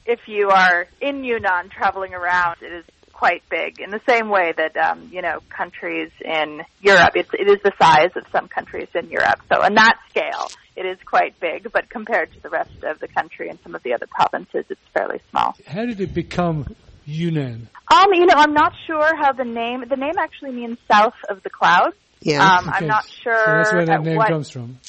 [0.06, 4.54] if you are in Yunnan traveling around, it is quite big in the same way
[4.56, 7.12] that um, you know countries in Europe.
[7.16, 9.40] It's, it is the size of some countries in Europe.
[9.52, 10.50] So on that scale,
[10.82, 11.72] it is quite big.
[11.72, 14.82] But compared to the rest of the country and some of the other provinces, it's
[14.94, 15.56] fairly small.
[15.66, 16.76] How did it become
[17.06, 17.70] Yunnan?
[17.92, 19.84] Um, you know, I'm not sure how the name.
[19.88, 21.96] The name actually means south of the clouds.
[22.22, 22.44] Yeah.
[22.44, 22.78] Um, Okay.
[22.78, 23.46] I'm not sure.
[23.46, 24.80] So that's where that name what, comes from.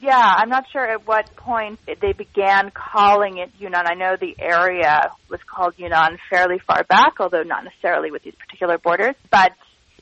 [0.00, 3.84] Yeah, I'm not sure at what point they began calling it Yunnan.
[3.86, 8.34] I know the area was called Yunnan fairly far back, although not necessarily with these
[8.34, 9.14] particular borders.
[9.30, 9.52] But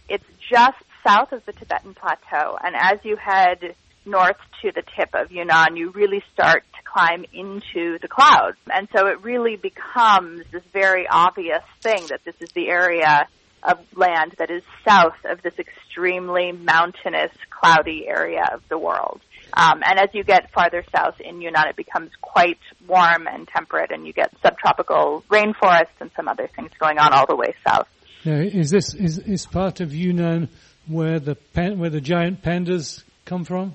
[0.09, 3.75] it's just south of the Tibetan Plateau, and as you head
[4.05, 8.57] north to the tip of Yunnan, you really start to climb into the clouds.
[8.73, 13.27] And so it really becomes this very obvious thing that this is the area
[13.63, 19.21] of land that is south of this extremely mountainous, cloudy area of the world.
[19.53, 23.91] Um, and as you get farther south in Yunnan, it becomes quite warm and temperate,
[23.91, 27.89] and you get subtropical rainforests and some other things going on all the way south.
[28.25, 30.49] Now, is this is, is part of Yunnan
[30.87, 33.75] where the pan, where the giant pandas come from?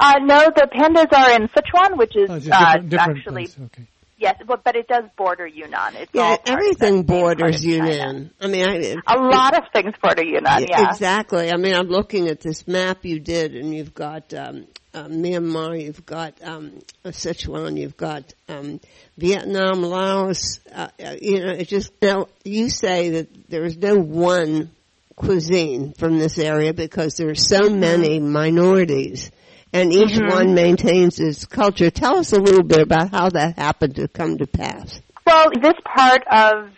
[0.00, 3.32] Uh, no, the pandas are in Sichuan, which is Oh, it's uh, different, different actually
[3.46, 3.56] place.
[3.66, 3.82] Okay.
[4.18, 5.96] yes, but, but it does border Yunnan.
[5.96, 7.90] It's Yeah, all everything that same part borders of China.
[7.90, 8.30] Yunnan.
[8.40, 10.66] I mean, I, A lot of things border Yunnan.
[10.68, 10.88] Yeah.
[10.90, 11.50] Exactly.
[11.50, 15.80] I mean, I'm looking at this map you did, and you've got um, uh, Myanmar,
[15.82, 16.72] you've got um,
[17.04, 18.80] Sichuan, you've got um,
[19.18, 20.60] Vietnam, Laos.
[20.74, 24.70] Uh, uh, you know, it just now you say that there is no one
[25.14, 29.30] cuisine from this area because there are so many minorities.
[29.72, 30.28] And each Mhm.
[30.28, 31.90] one maintains its culture.
[31.90, 35.00] Tell us a little bit about how that happened to come to pass.
[35.26, 36.70] Well, this part of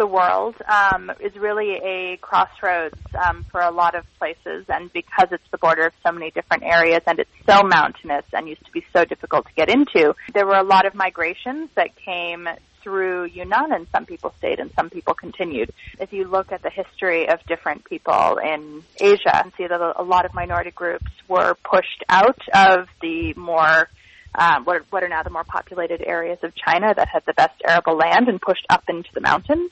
[0.00, 5.28] the world um, is really a crossroads um, for a lot of places, and because
[5.30, 8.72] it's the border of so many different areas and it's so mountainous and used to
[8.72, 12.48] be so difficult to get into, there were a lot of migrations that came
[12.82, 15.72] through Yunnan, and some people stayed and some people continued.
[15.98, 20.02] If you look at the history of different people in Asia, and see that a
[20.02, 23.88] lot of minority groups were pushed out of the more
[24.34, 27.32] um, what, are, what are now the more populated areas of China that had the
[27.32, 29.70] best arable land and pushed up into the mountains.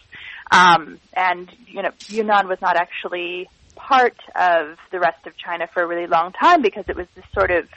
[0.50, 5.82] Um, and you know, Yunnan was not actually part of the rest of China for
[5.82, 7.68] a really long time because it was this sort of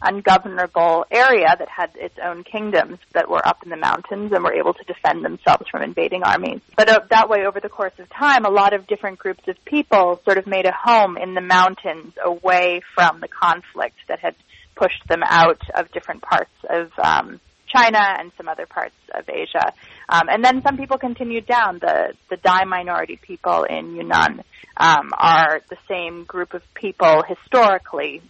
[0.00, 4.52] ungovernable area that had its own kingdoms that were up in the mountains and were
[4.52, 6.60] able to defend themselves from invading armies.
[6.76, 9.62] But uh, that way, over the course of time, a lot of different groups of
[9.64, 14.34] people sort of made a home in the mountains away from the conflict that had
[14.74, 19.72] pushed them out of different parts of um, China and some other parts of Asia.
[20.08, 21.78] Um, and then some people continued down.
[21.80, 24.42] The the Dai minority people in Yunnan
[24.76, 28.22] um, are the same group of people historically,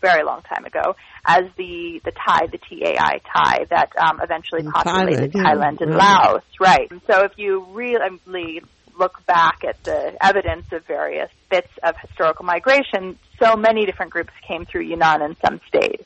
[0.00, 0.96] very long time ago,
[1.26, 5.54] as the the Thai, the Tai Thai that um, eventually In populated Thailand, yeah.
[5.54, 6.24] Thailand and Right.
[6.24, 6.42] Laos.
[6.60, 6.90] Right.
[6.90, 8.62] And so if you really
[8.98, 14.32] look back at the evidence of various bits of historical migration, so many different groups
[14.46, 16.04] came through Yunnan and some stayed.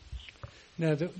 [0.78, 1.10] Now, the,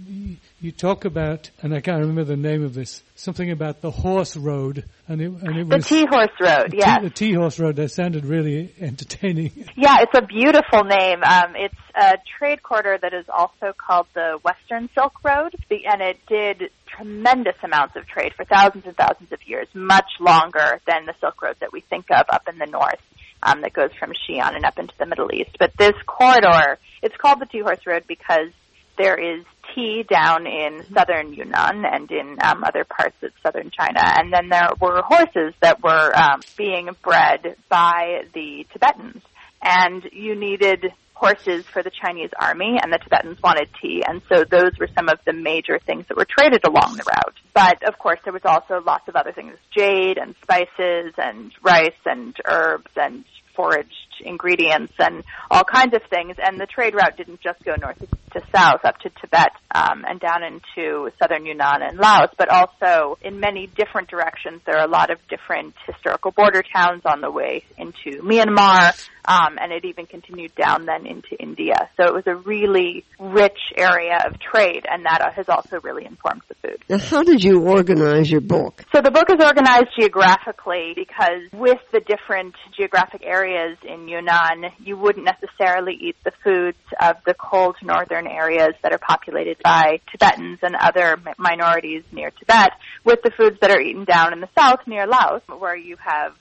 [0.61, 4.37] you- talk about, and I can't remember the name of this, something about the horse
[4.37, 6.79] road, and it, and it The was Tea Horse Road, the.
[6.79, 7.77] Tea- the tea horse road.
[7.77, 9.67] That sounded really entertaining.
[9.77, 11.23] Yeah, it's a beautiful name.
[11.23, 16.01] Um, it's a trade corridor that is also called the Western Silk Road, The- and
[16.01, 21.05] it did tremendous amounts of trade for thousands and thousands of years, much longer than
[21.07, 23.01] the Silk Road that we think of up in the north.
[23.45, 25.57] Um, that goes from Xi'an and up into the Middle East.
[25.59, 28.51] But this corridor, it's called the Tea Horse Road because
[28.97, 34.01] there is tea down in southern Yunnan and in um, other parts of southern China,
[34.01, 39.23] and then there were horses that were um, being bred by the Tibetans,
[39.63, 44.45] and you needed horses for the Chinese army, and the Tibetans wanted tea, and so
[44.45, 47.37] those were some of the major things that were traded along the route.
[47.55, 51.91] But of course, there was also lots of other things: jade and spices and rice
[52.05, 53.25] and herbs and
[53.55, 56.37] foraged ingredients and all kinds of things.
[56.43, 58.03] And the trade route didn't just go north
[58.33, 63.19] to south up to Tibet um, and down into southern Yunnan and Laos, but also
[63.23, 64.61] in many different directions.
[64.67, 68.93] There are a lot of different historical border towns on the way into Myanmar,
[69.25, 71.89] um, and it even continued down then into India.
[71.97, 76.43] So it was a really rich area of trade, and that has also really informed
[76.49, 76.85] the food.
[76.89, 78.85] Now, how did you organize your book?
[78.95, 84.97] So the book is organized geographically because with the different geographic areas in Yunnan, you
[84.97, 90.59] wouldn't necessarily eat the foods of the cold northern areas that are populated by Tibetans
[90.63, 92.73] and other mi- minorities near Tibet
[93.05, 96.35] with the foods that are eaten down in the south near Laos where you have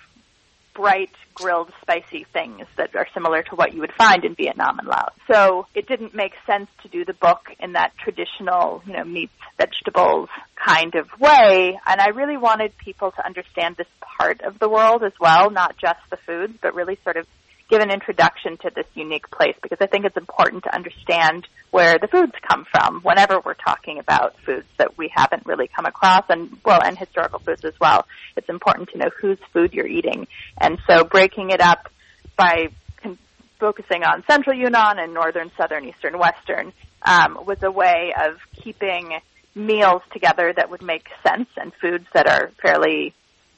[0.74, 4.88] bright grilled spicy things that are similar to what you would find in Vietnam and
[4.88, 5.14] Laos.
[5.32, 9.34] So it didn't make sense to do the book in that traditional, you know, meats,
[9.58, 11.80] vegetables kind of way.
[11.86, 15.78] And I really wanted people to understand this part of the world as well, not
[15.78, 17.26] just the foods, but really sort of
[17.72, 21.98] give an introduction to this unique place because I think it's important to understand where
[21.98, 26.26] the foods come from whenever we're talking about foods that we haven't really come across
[26.28, 28.06] and well and historical foods as well.
[28.36, 30.28] It's important to know whose food you're eating.
[30.60, 31.90] And so breaking it up
[32.36, 32.68] by
[32.98, 33.18] con-
[33.58, 39.18] focusing on central Yunnan and northern, southern, eastern, western um, was a way of keeping
[39.56, 43.14] meals together that would make sense and foods that are fairly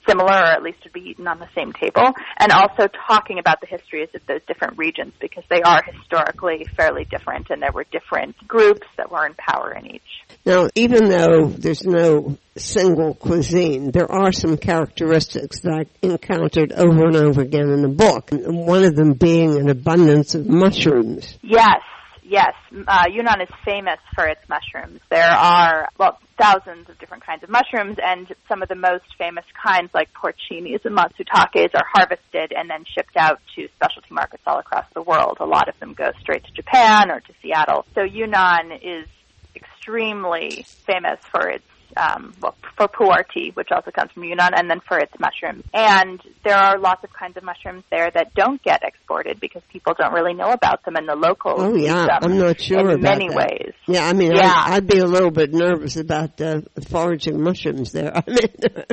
[0.07, 3.61] similar or at least would be eaten on the same table and also talking about
[3.61, 7.85] the histories of those different regions because they are historically fairly different and there were
[7.91, 10.01] different groups that were in power in each.
[10.45, 17.05] Now, even though there's no single cuisine, there are some characteristics that I encountered over
[17.05, 18.29] and over again in the book.
[18.31, 21.37] One of them being an abundance of mushrooms.
[21.41, 21.81] Yes,
[22.23, 22.53] yes.
[22.71, 24.99] Uh, Yunnan is famous for its mushrooms.
[25.09, 29.45] There are, well, thousands of different kinds of mushrooms, and some of the most famous
[29.61, 34.59] kinds, like porcinis and matsutakes, are harvested and then shipped out to specialty markets all
[34.59, 35.37] across the world.
[35.39, 37.85] A lot of them go straight to Japan or to Seattle.
[37.95, 39.07] So Yunnan is
[39.55, 41.63] extremely famous for its
[41.97, 45.63] um, well, for pu'er tea, which also comes from Yunnan, and then for its mushrooms.
[45.73, 49.93] And there are lots of kinds of mushrooms there that don't get exported because people
[49.97, 53.01] don't really know about them, and the locals Oh yeah, I'm not sure in about
[53.01, 53.35] many that.
[53.37, 53.73] ways.
[53.87, 54.51] Yeah, I mean, Yeah.
[54.55, 58.11] I'd, I'd be a little bit nervous about uh, foraging mushrooms there.
[58.15, 58.85] I mean,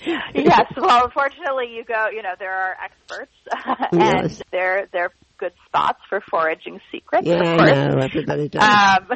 [0.34, 0.72] yes.
[0.76, 2.06] Well, unfortunately, you go.
[2.12, 3.32] You know, there are experts,
[3.92, 4.00] and
[4.30, 4.42] Yes.
[4.50, 7.26] they're they're good spots for foraging secrets.
[7.26, 8.62] yeah, of I know everybody does.
[8.62, 9.08] Um,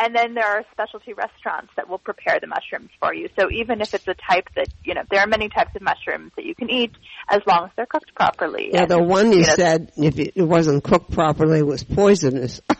[0.00, 3.28] and then there are specialty restaurants that will prepare the mushrooms for you.
[3.38, 6.32] So even if it's a type that you know, there are many types of mushrooms
[6.36, 6.92] that you can eat
[7.28, 8.70] as long as they're cooked properly.
[8.72, 12.60] yeah, And, the one you, you know, said if it wasn't cooked properly was poisonous.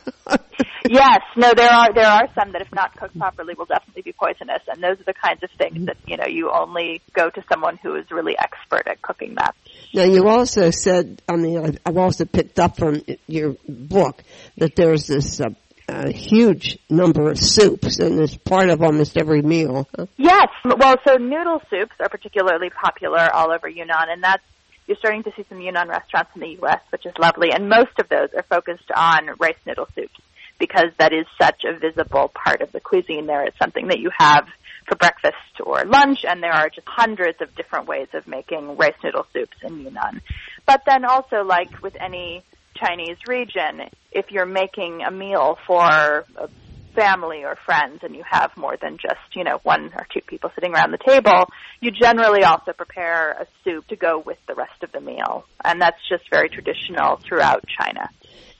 [0.88, 4.12] Yes, no, there are there are some that if not cooked properly will definitely be
[4.12, 7.44] poisonous, and those are the kinds of things that you know you only go to
[7.50, 9.54] someone who is really expert at cooking that.
[9.92, 14.22] Now, you also said, I mean, I've also picked up from your book
[14.56, 15.50] that there's this uh,
[15.90, 19.88] uh, huge number of soups, and it's part of almost every meal.
[20.16, 20.48] Yes.
[20.64, 24.42] Well, so noodle soups are particularly popular all over Yunnan, and that's
[24.86, 27.98] you're starting to see some Yunnan restaurants in the U.S., which is lovely, and most
[27.98, 30.20] of those are focused on rice noodle soups
[30.58, 33.44] because that is such a visible part of the cuisine there.
[33.44, 34.46] It's something that you have
[34.86, 38.94] for breakfast or lunch, and there are just hundreds of different ways of making rice
[39.02, 40.20] noodle soups in Yunnan.
[40.66, 42.42] But then also, like with any
[42.80, 46.48] Chinese region, if you're making a meal for a
[46.94, 50.50] family or friends and you have more than just, you know, one or two people
[50.54, 51.48] sitting around the table,
[51.80, 55.44] you generally also prepare a soup to go with the rest of the meal.
[55.64, 58.08] And that's just very traditional throughout China.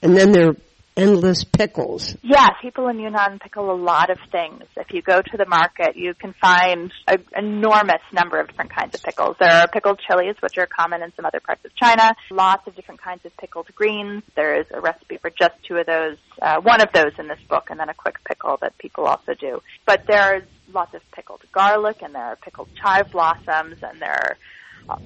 [0.03, 0.53] And then there
[1.01, 2.17] endless pickles.
[2.23, 4.65] Yes, people in Yunnan pickle a lot of things.
[4.77, 8.95] If you go to the market, you can find an enormous number of different kinds
[8.95, 9.37] of pickles.
[9.41, 12.15] There are pickled chilies, which are common in some other parts of China.
[12.31, 14.23] Lots of different kinds of pickled greens.
[14.37, 17.41] There is a recipe for just two of those, uh, one of those in this
[17.49, 19.61] book, and then a quick pickle that people also do.
[19.87, 24.37] But there's lots of pickled garlic, and there are pickled chive blossoms, and there are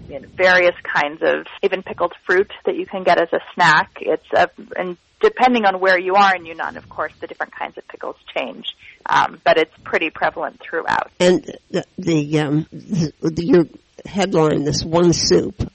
[0.09, 3.91] you know, various kinds of even pickled fruit that you can get as a snack.
[4.01, 7.79] It's a, and depending on where you are in Yunnan, of course, the different kinds
[7.79, 8.67] of pickles change.
[9.07, 11.11] Um, but it's pretty prevalent throughout.
[11.21, 13.65] And the, the, um, the, the your
[14.07, 15.71] headline, this one soup,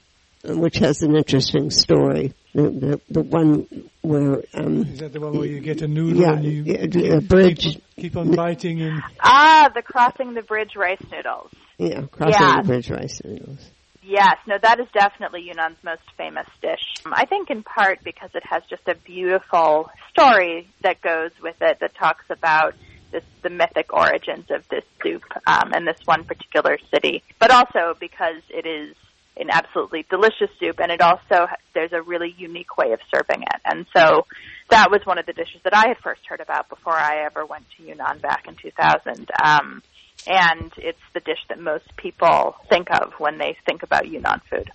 [0.48, 2.34] uh, which has an interesting story.
[2.54, 3.66] The, the, the one
[4.02, 7.20] where, um, Is that the one where you get a noodle yeah, and you a
[7.20, 9.00] bridge, keep, keep on biting in?
[9.20, 11.50] Ah, the crossing the bridge rice noodles.
[11.78, 12.62] yeah, crossing Yeah.
[12.62, 13.70] the bridge rice noodles.
[14.10, 16.82] Yes, no, that is definitely Yunnan's most famous dish.
[17.06, 21.54] Um, I think in part because it has just a beautiful story that goes with
[21.60, 22.74] it that talks about
[23.12, 27.94] this, the mythic origins of this soup um, and this one particular city, but also
[28.00, 28.96] because it is
[29.36, 33.60] an absolutely delicious soup, and it also there's a really unique way of serving it,
[33.64, 34.26] and so
[34.70, 37.46] that was one of the dishes that I had first heard about before I ever
[37.46, 39.30] went to Yunnan back in 2000.
[39.40, 39.84] Um,
[40.26, 44.70] and it's the dish that most people think of when they think about Yunnan food.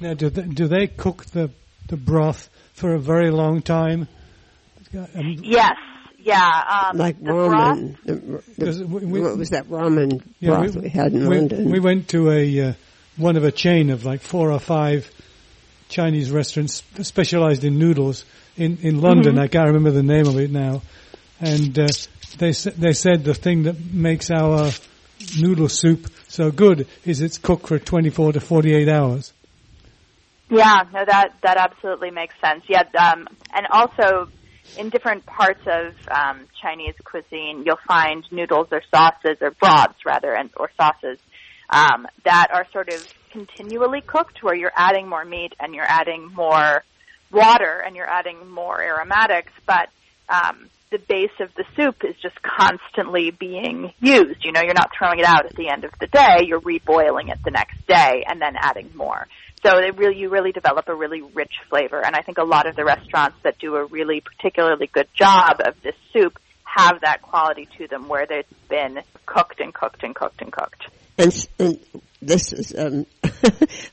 [0.00, 1.50] Now, do they, do they cook the
[1.88, 4.08] the broth for a very long time?
[4.94, 5.76] Um, Yes,
[6.18, 6.88] yeah.
[6.90, 7.96] Um, Like the broth- ramen.
[8.56, 11.70] The, the, we- we- what was that ramen Yeah, broth we, had in we, London?
[11.70, 12.72] we went to a uh,
[13.16, 15.10] one of a chain of like four or five
[15.88, 18.24] Chinese restaurants specialized in noodles
[18.56, 19.32] in in London.
[19.34, 19.42] Mm-hmm.
[19.42, 20.82] I can't remember the name of it now,
[21.40, 21.88] and uh,
[22.38, 24.70] they they said the thing that makes our
[25.38, 29.32] noodle soup so good is it's cooked for 24 to 48 hours.
[30.50, 32.64] Yeah, no, that that absolutely makes sense.
[32.68, 34.28] Yeah, um, and also
[34.76, 40.34] in different parts of um, Chinese cuisine, you'll find noodles or sauces or broths rather,
[40.34, 41.18] and or sauces
[41.70, 46.32] um, that are sort of continually cooked, where you're adding more meat and you're adding
[46.34, 46.82] more
[47.30, 49.90] water and you're adding more aromatics, but
[50.30, 54.44] um, the base of the soup is just constantly being used.
[54.44, 56.44] You know, you're not throwing it out at the end of the day.
[56.46, 59.26] You're reboiling it the next day and then adding more.
[59.62, 62.04] So it really, you really develop a really rich flavor.
[62.04, 65.60] And I think a lot of the restaurants that do a really particularly good job
[65.64, 70.14] of this soup have that quality to them where it's been cooked and cooked and
[70.14, 70.88] cooked and cooked.
[71.16, 71.80] And, and
[72.20, 73.06] this is um,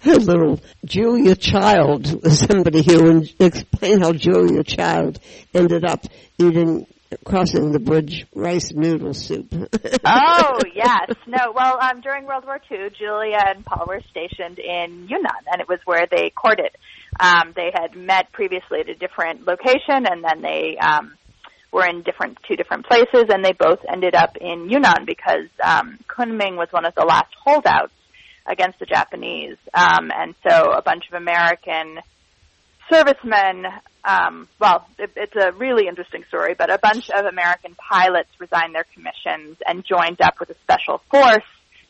[0.02, 5.20] her little Julia Child, somebody here, and explain how Julia Child
[5.54, 6.06] ended up
[6.38, 6.88] eating
[7.24, 9.48] crossing the bridge rice noodle soup.
[10.06, 11.52] oh yes, no.
[11.54, 15.68] Well, um, during World War II, Julia and Paul were stationed in Yunnan, and it
[15.68, 16.72] was where they courted.
[17.20, 21.14] Um, they had met previously at a different location, and then they um,
[21.72, 26.00] were in different two different places, and they both ended up in Yunnan because um,
[26.10, 27.94] Kunming was one of the last holdouts
[28.46, 32.00] against the Japanese, um, and so a bunch of American
[32.90, 33.66] servicemen,
[34.04, 38.76] um, well, it, it's a really interesting story, but a bunch of American pilots resigned
[38.76, 41.44] their commissions and joined up with a special force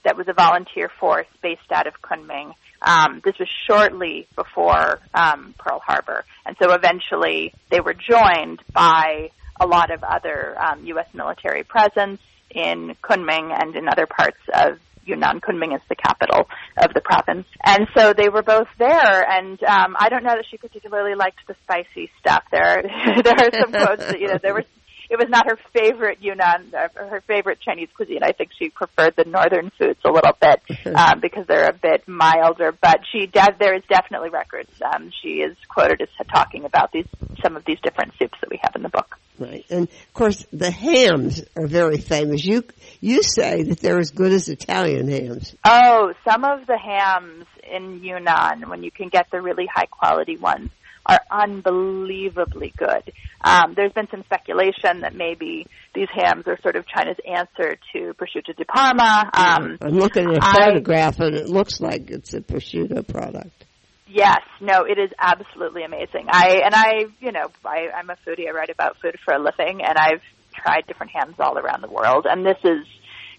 [0.03, 2.53] that was a volunteer force based out of Kunming.
[2.81, 9.31] Um, this was shortly before um, Pearl Harbor, and so eventually they were joined by
[9.59, 11.07] a lot of other um, U.S.
[11.13, 15.41] military presence in Kunming and in other parts of Yunnan.
[15.41, 16.47] Kunming is the capital
[16.77, 17.47] of the province.
[17.63, 21.39] And so they were both there, and um, I don't know that she particularly liked
[21.47, 22.43] the spicy stuff.
[22.51, 22.83] There,
[23.23, 24.65] there are some quotes that you know there were.
[25.09, 28.23] It was not her favorite Yunnan, uh, her favorite Chinese cuisine.
[28.23, 30.61] I think she preferred the northern foods a little bit
[30.95, 32.71] um, because they're a bit milder.
[32.71, 34.71] But she, de- there is definitely records.
[34.81, 37.05] Um, she is quoted as talking about these
[37.43, 39.17] some of these different soups that we have in the book.
[39.37, 42.43] Right, and of course the hams are very famous.
[42.43, 42.63] You
[43.01, 45.55] you say that they're as good as Italian hams.
[45.65, 50.37] Oh, some of the hams in Yunnan, when you can get the really high quality
[50.37, 50.69] ones,
[51.05, 53.13] are unbelievably good.
[53.41, 58.13] Um, there's been some speculation that maybe these hams are sort of China's answer to
[58.13, 59.29] prosciutto di Parma.
[59.33, 63.65] Um, I'm looking at a photograph I, and it looks like it's a prosciutto product.
[64.07, 66.27] Yes, no, it is absolutely amazing.
[66.29, 68.47] I and I, you know, I, I'm a foodie.
[68.47, 70.21] I write about food for a living, and I've
[70.53, 72.25] tried different hams all around the world.
[72.29, 72.85] And this is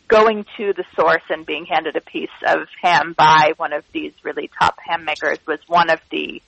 [0.08, 4.12] going to the source and being handed a piece of ham by one of these
[4.22, 6.40] really top ham makers was one of the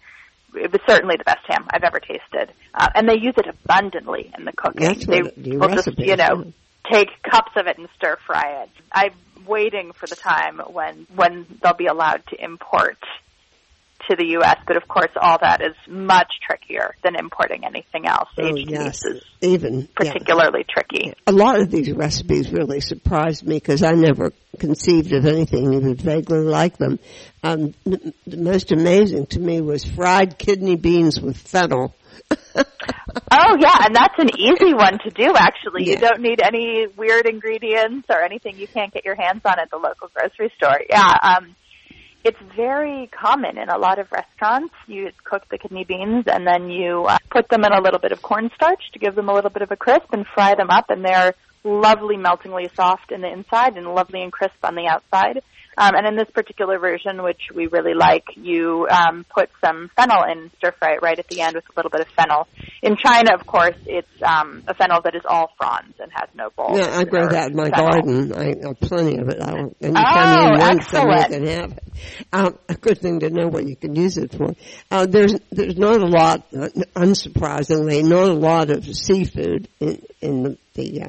[0.54, 2.52] it was certainly the best ham I've ever tasted.
[2.74, 4.82] Uh, and they use it abundantly in the cooking.
[4.82, 6.52] That's they what the will just, you know, is.
[6.90, 8.70] take cups of it and stir fry it.
[8.92, 9.12] I'm
[9.46, 12.98] waiting for the time when when they'll be allowed to import
[14.08, 14.56] to the U.S.
[14.66, 18.28] But of course, all that is much trickier than importing anything else.
[18.38, 19.04] Oh, Aged yes.
[19.04, 19.86] is Even yeah.
[19.94, 21.14] particularly tricky.
[21.26, 25.94] A lot of these recipes really surprised me because I never conceived of anything even
[25.94, 26.98] vaguely like them.
[27.42, 31.94] Um, the, the most amazing to me was fried kidney beans with fennel.
[33.30, 35.84] Oh yeah, and that's an easy one to do actually.
[35.88, 39.70] You don't need any weird ingredients or anything you can't get your hands on at
[39.70, 40.80] the local grocery store.
[40.88, 41.54] Yeah, um
[42.24, 44.74] it's very common in a lot of restaurants.
[44.86, 48.12] You cook the kidney beans and then you uh, put them in a little bit
[48.12, 50.90] of cornstarch to give them a little bit of a crisp and fry them up
[50.90, 55.42] and they're lovely meltingly soft in the inside and lovely and crisp on the outside.
[55.78, 60.24] Um, and in this particular version, which we really like, you um, put some fennel
[60.24, 62.48] in, stir fry right at the end with a little bit of fennel.
[62.82, 66.50] In China, of course, it's um, a fennel that is all fronds and has no
[66.56, 66.78] bulbs.
[66.78, 67.90] Yeah, I grow that in my fennel.
[67.90, 68.32] garden.
[68.34, 69.40] I have plenty of it.
[69.40, 69.92] I don't, Oh, you
[70.58, 71.30] want some, you excellent.
[71.32, 71.84] can have it.
[72.32, 74.54] Um, a good thing to know what you can use it for.
[74.90, 80.42] Uh, there's there's not a lot, uh, unsurprisingly, not a lot of seafood in in
[80.42, 81.08] the, the uh,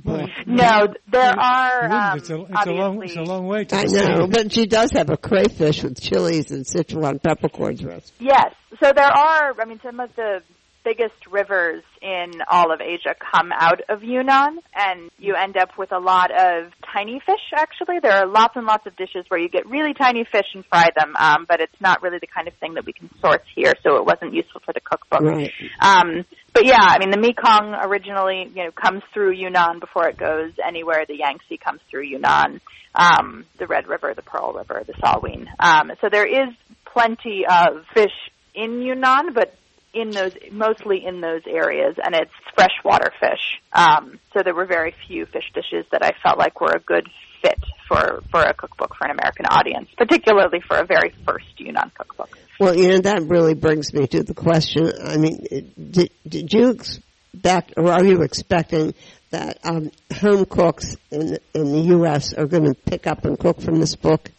[0.00, 0.28] book.
[0.46, 1.82] No, there You are.
[1.82, 1.92] wouldn't.
[1.92, 4.52] Um, it's, a, it's, a long, obviously- it's a long way to I know, but
[4.52, 8.12] she does have a crayfish with chilies and Sichuan peppercorns roast.
[8.18, 8.54] Yes.
[8.82, 10.42] So there are, I mean, some of the
[10.84, 15.92] biggest rivers in all of Asia come out of Yunnan, and you end up with
[15.92, 18.00] a lot of tiny fish, actually.
[18.00, 20.88] There are lots and lots of dishes where you get really tiny fish and fry
[20.96, 23.72] them, um, but it's not really the kind of thing that we can source here,
[23.82, 25.22] so it wasn't useful for the cookbook.
[25.22, 25.52] Right.
[25.80, 30.16] Um, but yeah, I mean, the Mekong originally, you know, comes through Yunnan before it
[30.16, 31.04] goes anywhere.
[31.06, 32.60] The Yangtze comes through Yunnan.
[32.94, 35.46] Um, the Red River, the Pearl River, the Salween.
[35.58, 36.54] Um, so there is
[36.84, 38.12] plenty of fish
[38.54, 39.56] in Yunnan, but
[39.94, 43.60] in those, mostly in those areas, and it's freshwater fish.
[43.72, 47.08] Um, so there were very few fish dishes that I felt like were a good
[47.42, 51.90] fit for, for a cookbook for an American audience, particularly for a very first Yunnan
[51.96, 52.38] cookbook.
[52.58, 54.92] Well, you know, that really brings me to the question.
[55.04, 58.94] I mean, did, did you expect, or are you expecting
[59.30, 62.34] that um, home cooks in, in the U.S.
[62.34, 64.30] are going to pick up and cook from this book?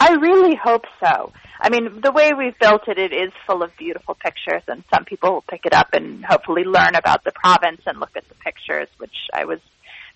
[0.00, 1.32] I really hope so.
[1.60, 5.04] I mean, the way we've built it, it is full of beautiful pictures, and some
[5.04, 8.34] people will pick it up and hopefully learn about the province and look at the
[8.36, 9.60] pictures, which I was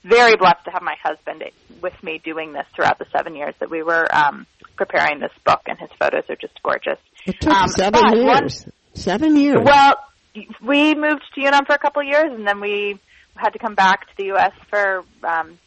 [0.02, 1.44] very blessed to have my husband
[1.82, 5.60] with me doing this throughout the seven years that we were um, preparing this book,
[5.66, 6.98] and his photos are just gorgeous.
[7.26, 8.64] It took um, seven years.
[8.64, 9.58] One, seven years.
[9.62, 9.96] Well,
[10.62, 12.98] we moved to Yunnan for a couple of years, and then we
[13.36, 14.52] had to come back to the U.S.
[14.70, 15.58] for um,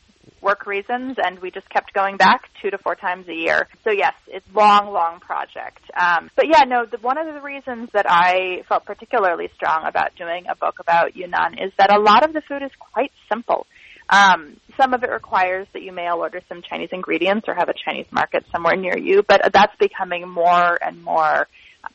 [0.41, 3.67] work reasons, and we just kept going back two to four times a year.
[3.83, 5.81] So yes, it's long, long project.
[5.99, 10.15] Um, but yeah, no, the, one of the reasons that I felt particularly strong about
[10.15, 13.65] doing a book about Yunnan is that a lot of the food is quite simple.
[14.09, 17.73] Um, some of it requires that you mail order some Chinese ingredients or have a
[17.73, 21.47] Chinese market somewhere near you, but that's becoming more and more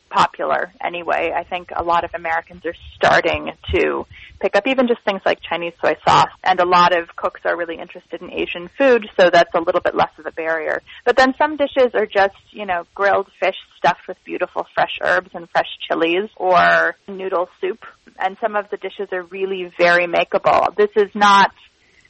[0.09, 1.31] popular anyway.
[1.35, 4.05] I think a lot of Americans are starting to
[4.39, 7.57] pick up even just things like Chinese soy sauce, and a lot of cooks are
[7.57, 10.81] really interested in Asian food, so that's a little bit less of a barrier.
[11.05, 15.29] But then some dishes are just, you know, grilled fish stuffed with beautiful fresh herbs
[15.33, 17.85] and fresh chilies, or noodle soup,
[18.19, 20.75] and some of the dishes are really very makeable.
[20.75, 21.51] This is not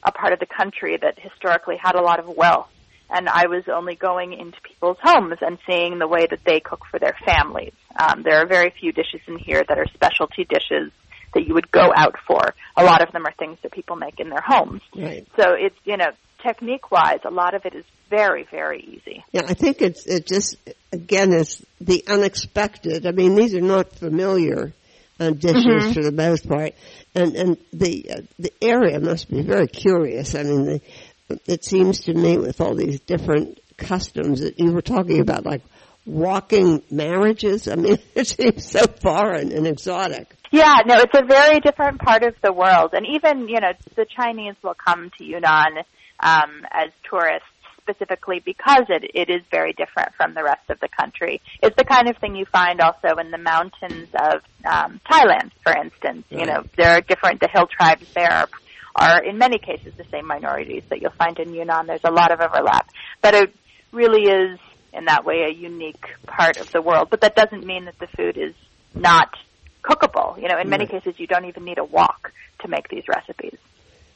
[0.02, 2.68] a part of the country that historically had a lot of wealth
[3.10, 6.84] and I was only going into people's homes and seeing the way that they cook
[6.90, 7.72] for their families.
[7.98, 10.90] Um, there are very few dishes in here that are specialty dishes
[11.34, 12.54] that you would go out for.
[12.76, 14.82] A lot of them are things that people make in their homes.
[14.96, 15.26] Right.
[15.36, 16.10] So it's you know
[16.42, 19.24] technique wise, a lot of it is very very easy.
[19.32, 20.56] Yeah, I think it's it just
[20.92, 23.06] again is the unexpected.
[23.06, 24.72] I mean, these are not familiar
[25.18, 25.92] uh, dishes mm-hmm.
[25.92, 26.74] for the most part,
[27.14, 30.34] and and the uh, the area must be very curious.
[30.34, 30.80] I mean, the,
[31.46, 35.62] it seems to me with all these different customs that you were talking about, like
[36.06, 37.68] walking marriages.
[37.68, 40.34] I mean, it seems so foreign and exotic.
[40.50, 44.06] Yeah, no, it's a very different part of the world, and even you know the
[44.06, 45.82] Chinese will come to Yunnan
[46.20, 47.48] um, as tourists
[47.84, 51.40] specifically because it, it is very different from the rest of the country.
[51.62, 55.76] It's the kind of thing you find also in the mountains of um, Thailand, for
[55.76, 56.24] instance.
[56.30, 56.40] Right.
[56.40, 58.48] You know, there are different, the hill tribes there are
[58.94, 61.86] are in many cases the same minorities that you'll find in Yunnan.
[61.86, 62.90] There's a lot of overlap,
[63.20, 63.54] but it
[63.92, 64.58] really is
[64.92, 67.08] in that way a unique part of the world.
[67.10, 68.54] But that doesn't mean that the food is
[68.94, 69.34] not
[69.82, 70.40] cookable.
[70.40, 73.58] You know, in many cases, you don't even need a wok to make these recipes.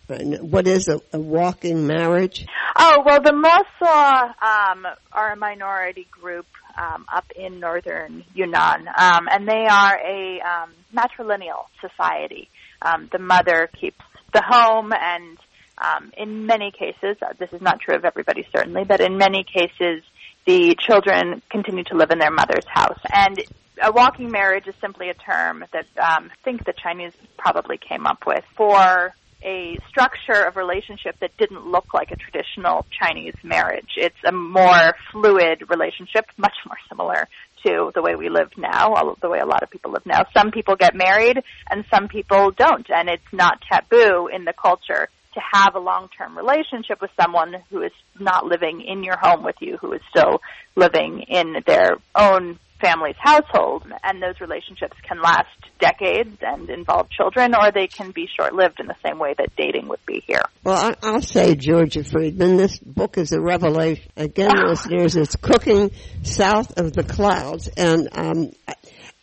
[0.09, 2.47] What is a, a walking marriage?
[2.75, 6.47] Oh well, the Mosuo um, are a minority group
[6.79, 12.49] um, up in northern Yunnan, um, and they are a um, matrilineal society.
[12.81, 14.01] Um, the mother keeps
[14.33, 15.39] the home and
[15.79, 20.03] um, in many cases, this is not true of everybody certainly, but in many cases,
[20.45, 22.99] the children continue to live in their mother's house.
[23.13, 23.41] And
[23.83, 28.07] a walking marriage is simply a term that um, I think the Chinese probably came
[28.07, 33.91] up with for a structure of relationship that didn't look like a traditional Chinese marriage.
[33.97, 37.29] It's a more fluid relationship, much more similar
[37.67, 40.25] to the way we live now, the way a lot of people live now.
[40.37, 45.09] Some people get married and some people don't, and it's not taboo in the culture
[45.35, 49.57] to have a long-term relationship with someone who is not living in your home with
[49.61, 50.41] you, who is still
[50.75, 55.49] living in their own family's household, and those relationships can last
[55.81, 59.89] decades and involve children, or they can be short-lived in the same way that dating
[59.89, 60.43] would be here.
[60.65, 64.11] Well, I'll say, Georgia Freedman, this book is a revelation.
[64.17, 65.91] Again, listeners, it's cooking
[66.23, 68.53] south of the clouds, and um,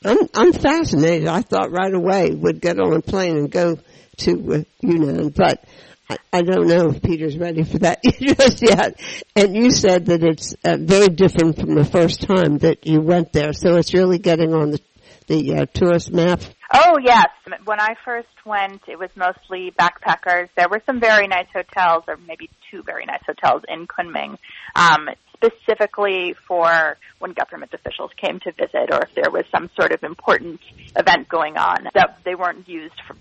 [0.03, 1.27] I'm, I'm fascinated.
[1.27, 3.77] I thought right away would get on a plane and go
[4.17, 5.63] to uh, Yunnan, but
[6.09, 8.99] I, I don't know if Peter's ready for that just yet.
[9.35, 13.33] And you said that it's uh, very different from the first time that you went
[13.33, 14.79] there, so it's really getting on the
[15.27, 16.41] the uh, tourist map.
[16.73, 17.27] Oh yes,
[17.63, 20.49] when I first went, it was mostly backpackers.
[20.55, 24.37] There were some very nice hotels, or maybe two very nice hotels in Kunming,
[24.75, 29.91] um, specifically for when government officials came to visit, or if there was some sort
[29.91, 30.59] of important
[30.95, 31.87] event going on.
[31.93, 33.15] That they weren't used for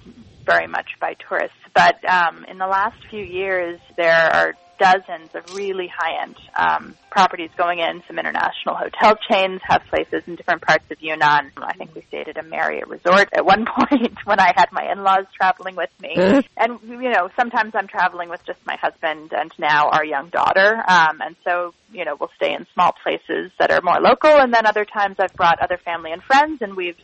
[0.44, 1.56] very much by tourists.
[1.74, 7.50] But um, in the last few years, there are dozens of really high-end um, properties
[7.56, 8.02] going in.
[8.06, 11.52] Some international hotel chains have places in different parts of Yunnan.
[11.56, 14.90] I think we stayed at a Marriott resort at one point when I had my
[14.90, 16.14] in-laws traveling with me.
[16.16, 16.40] Mm-hmm.
[16.56, 20.82] And you know, sometimes I'm traveling with just my husband and now our young daughter.
[20.86, 24.30] Um, and so you know, we'll stay in small places that are more local.
[24.30, 26.98] And then other times I've brought other family and friends, and we've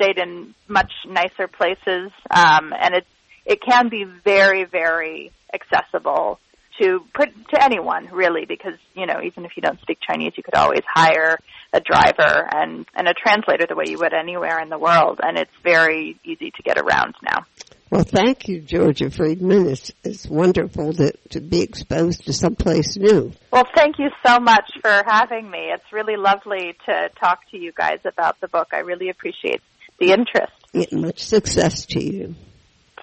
[0.00, 3.06] stayed in much nicer places, um, and it's
[3.44, 6.38] it can be very very accessible
[6.80, 10.42] to put to anyone really because you know even if you don't speak Chinese you
[10.42, 11.38] could always hire
[11.72, 15.36] a driver and and a translator the way you would anywhere in the world and
[15.36, 17.44] it's very easy to get around now.
[17.90, 19.66] Well, thank you, Georgia Freedman.
[19.66, 23.32] It's, it's wonderful to, to be exposed to someplace new.
[23.50, 25.72] Well, thank you so much for having me.
[25.74, 28.68] It's really lovely to talk to you guys about the book.
[28.72, 29.60] I really appreciate
[30.00, 30.52] the interest.
[30.72, 32.34] Yeah, much success to you.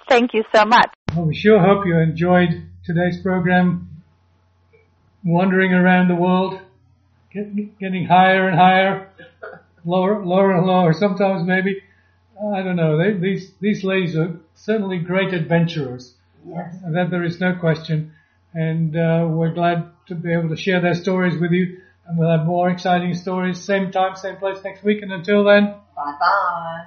[0.09, 0.89] Thank you so much.
[1.15, 2.49] Well, we sure hope you enjoyed
[2.85, 3.89] today's program,
[5.23, 6.59] wandering around the world,
[7.33, 9.09] get, getting higher and higher,
[9.83, 10.93] lower, lower and lower.
[10.93, 11.81] Sometimes maybe,
[12.53, 12.97] I don't know.
[12.97, 16.13] They, these these ladies are certainly great adventurers.
[16.47, 16.75] Yes.
[16.93, 18.13] That there is no question,
[18.53, 21.81] and uh, we're glad to be able to share their stories with you.
[22.07, 25.01] And we'll have more exciting stories, same time, same place next week.
[25.01, 25.75] And until then.
[25.93, 26.85] Bye bye.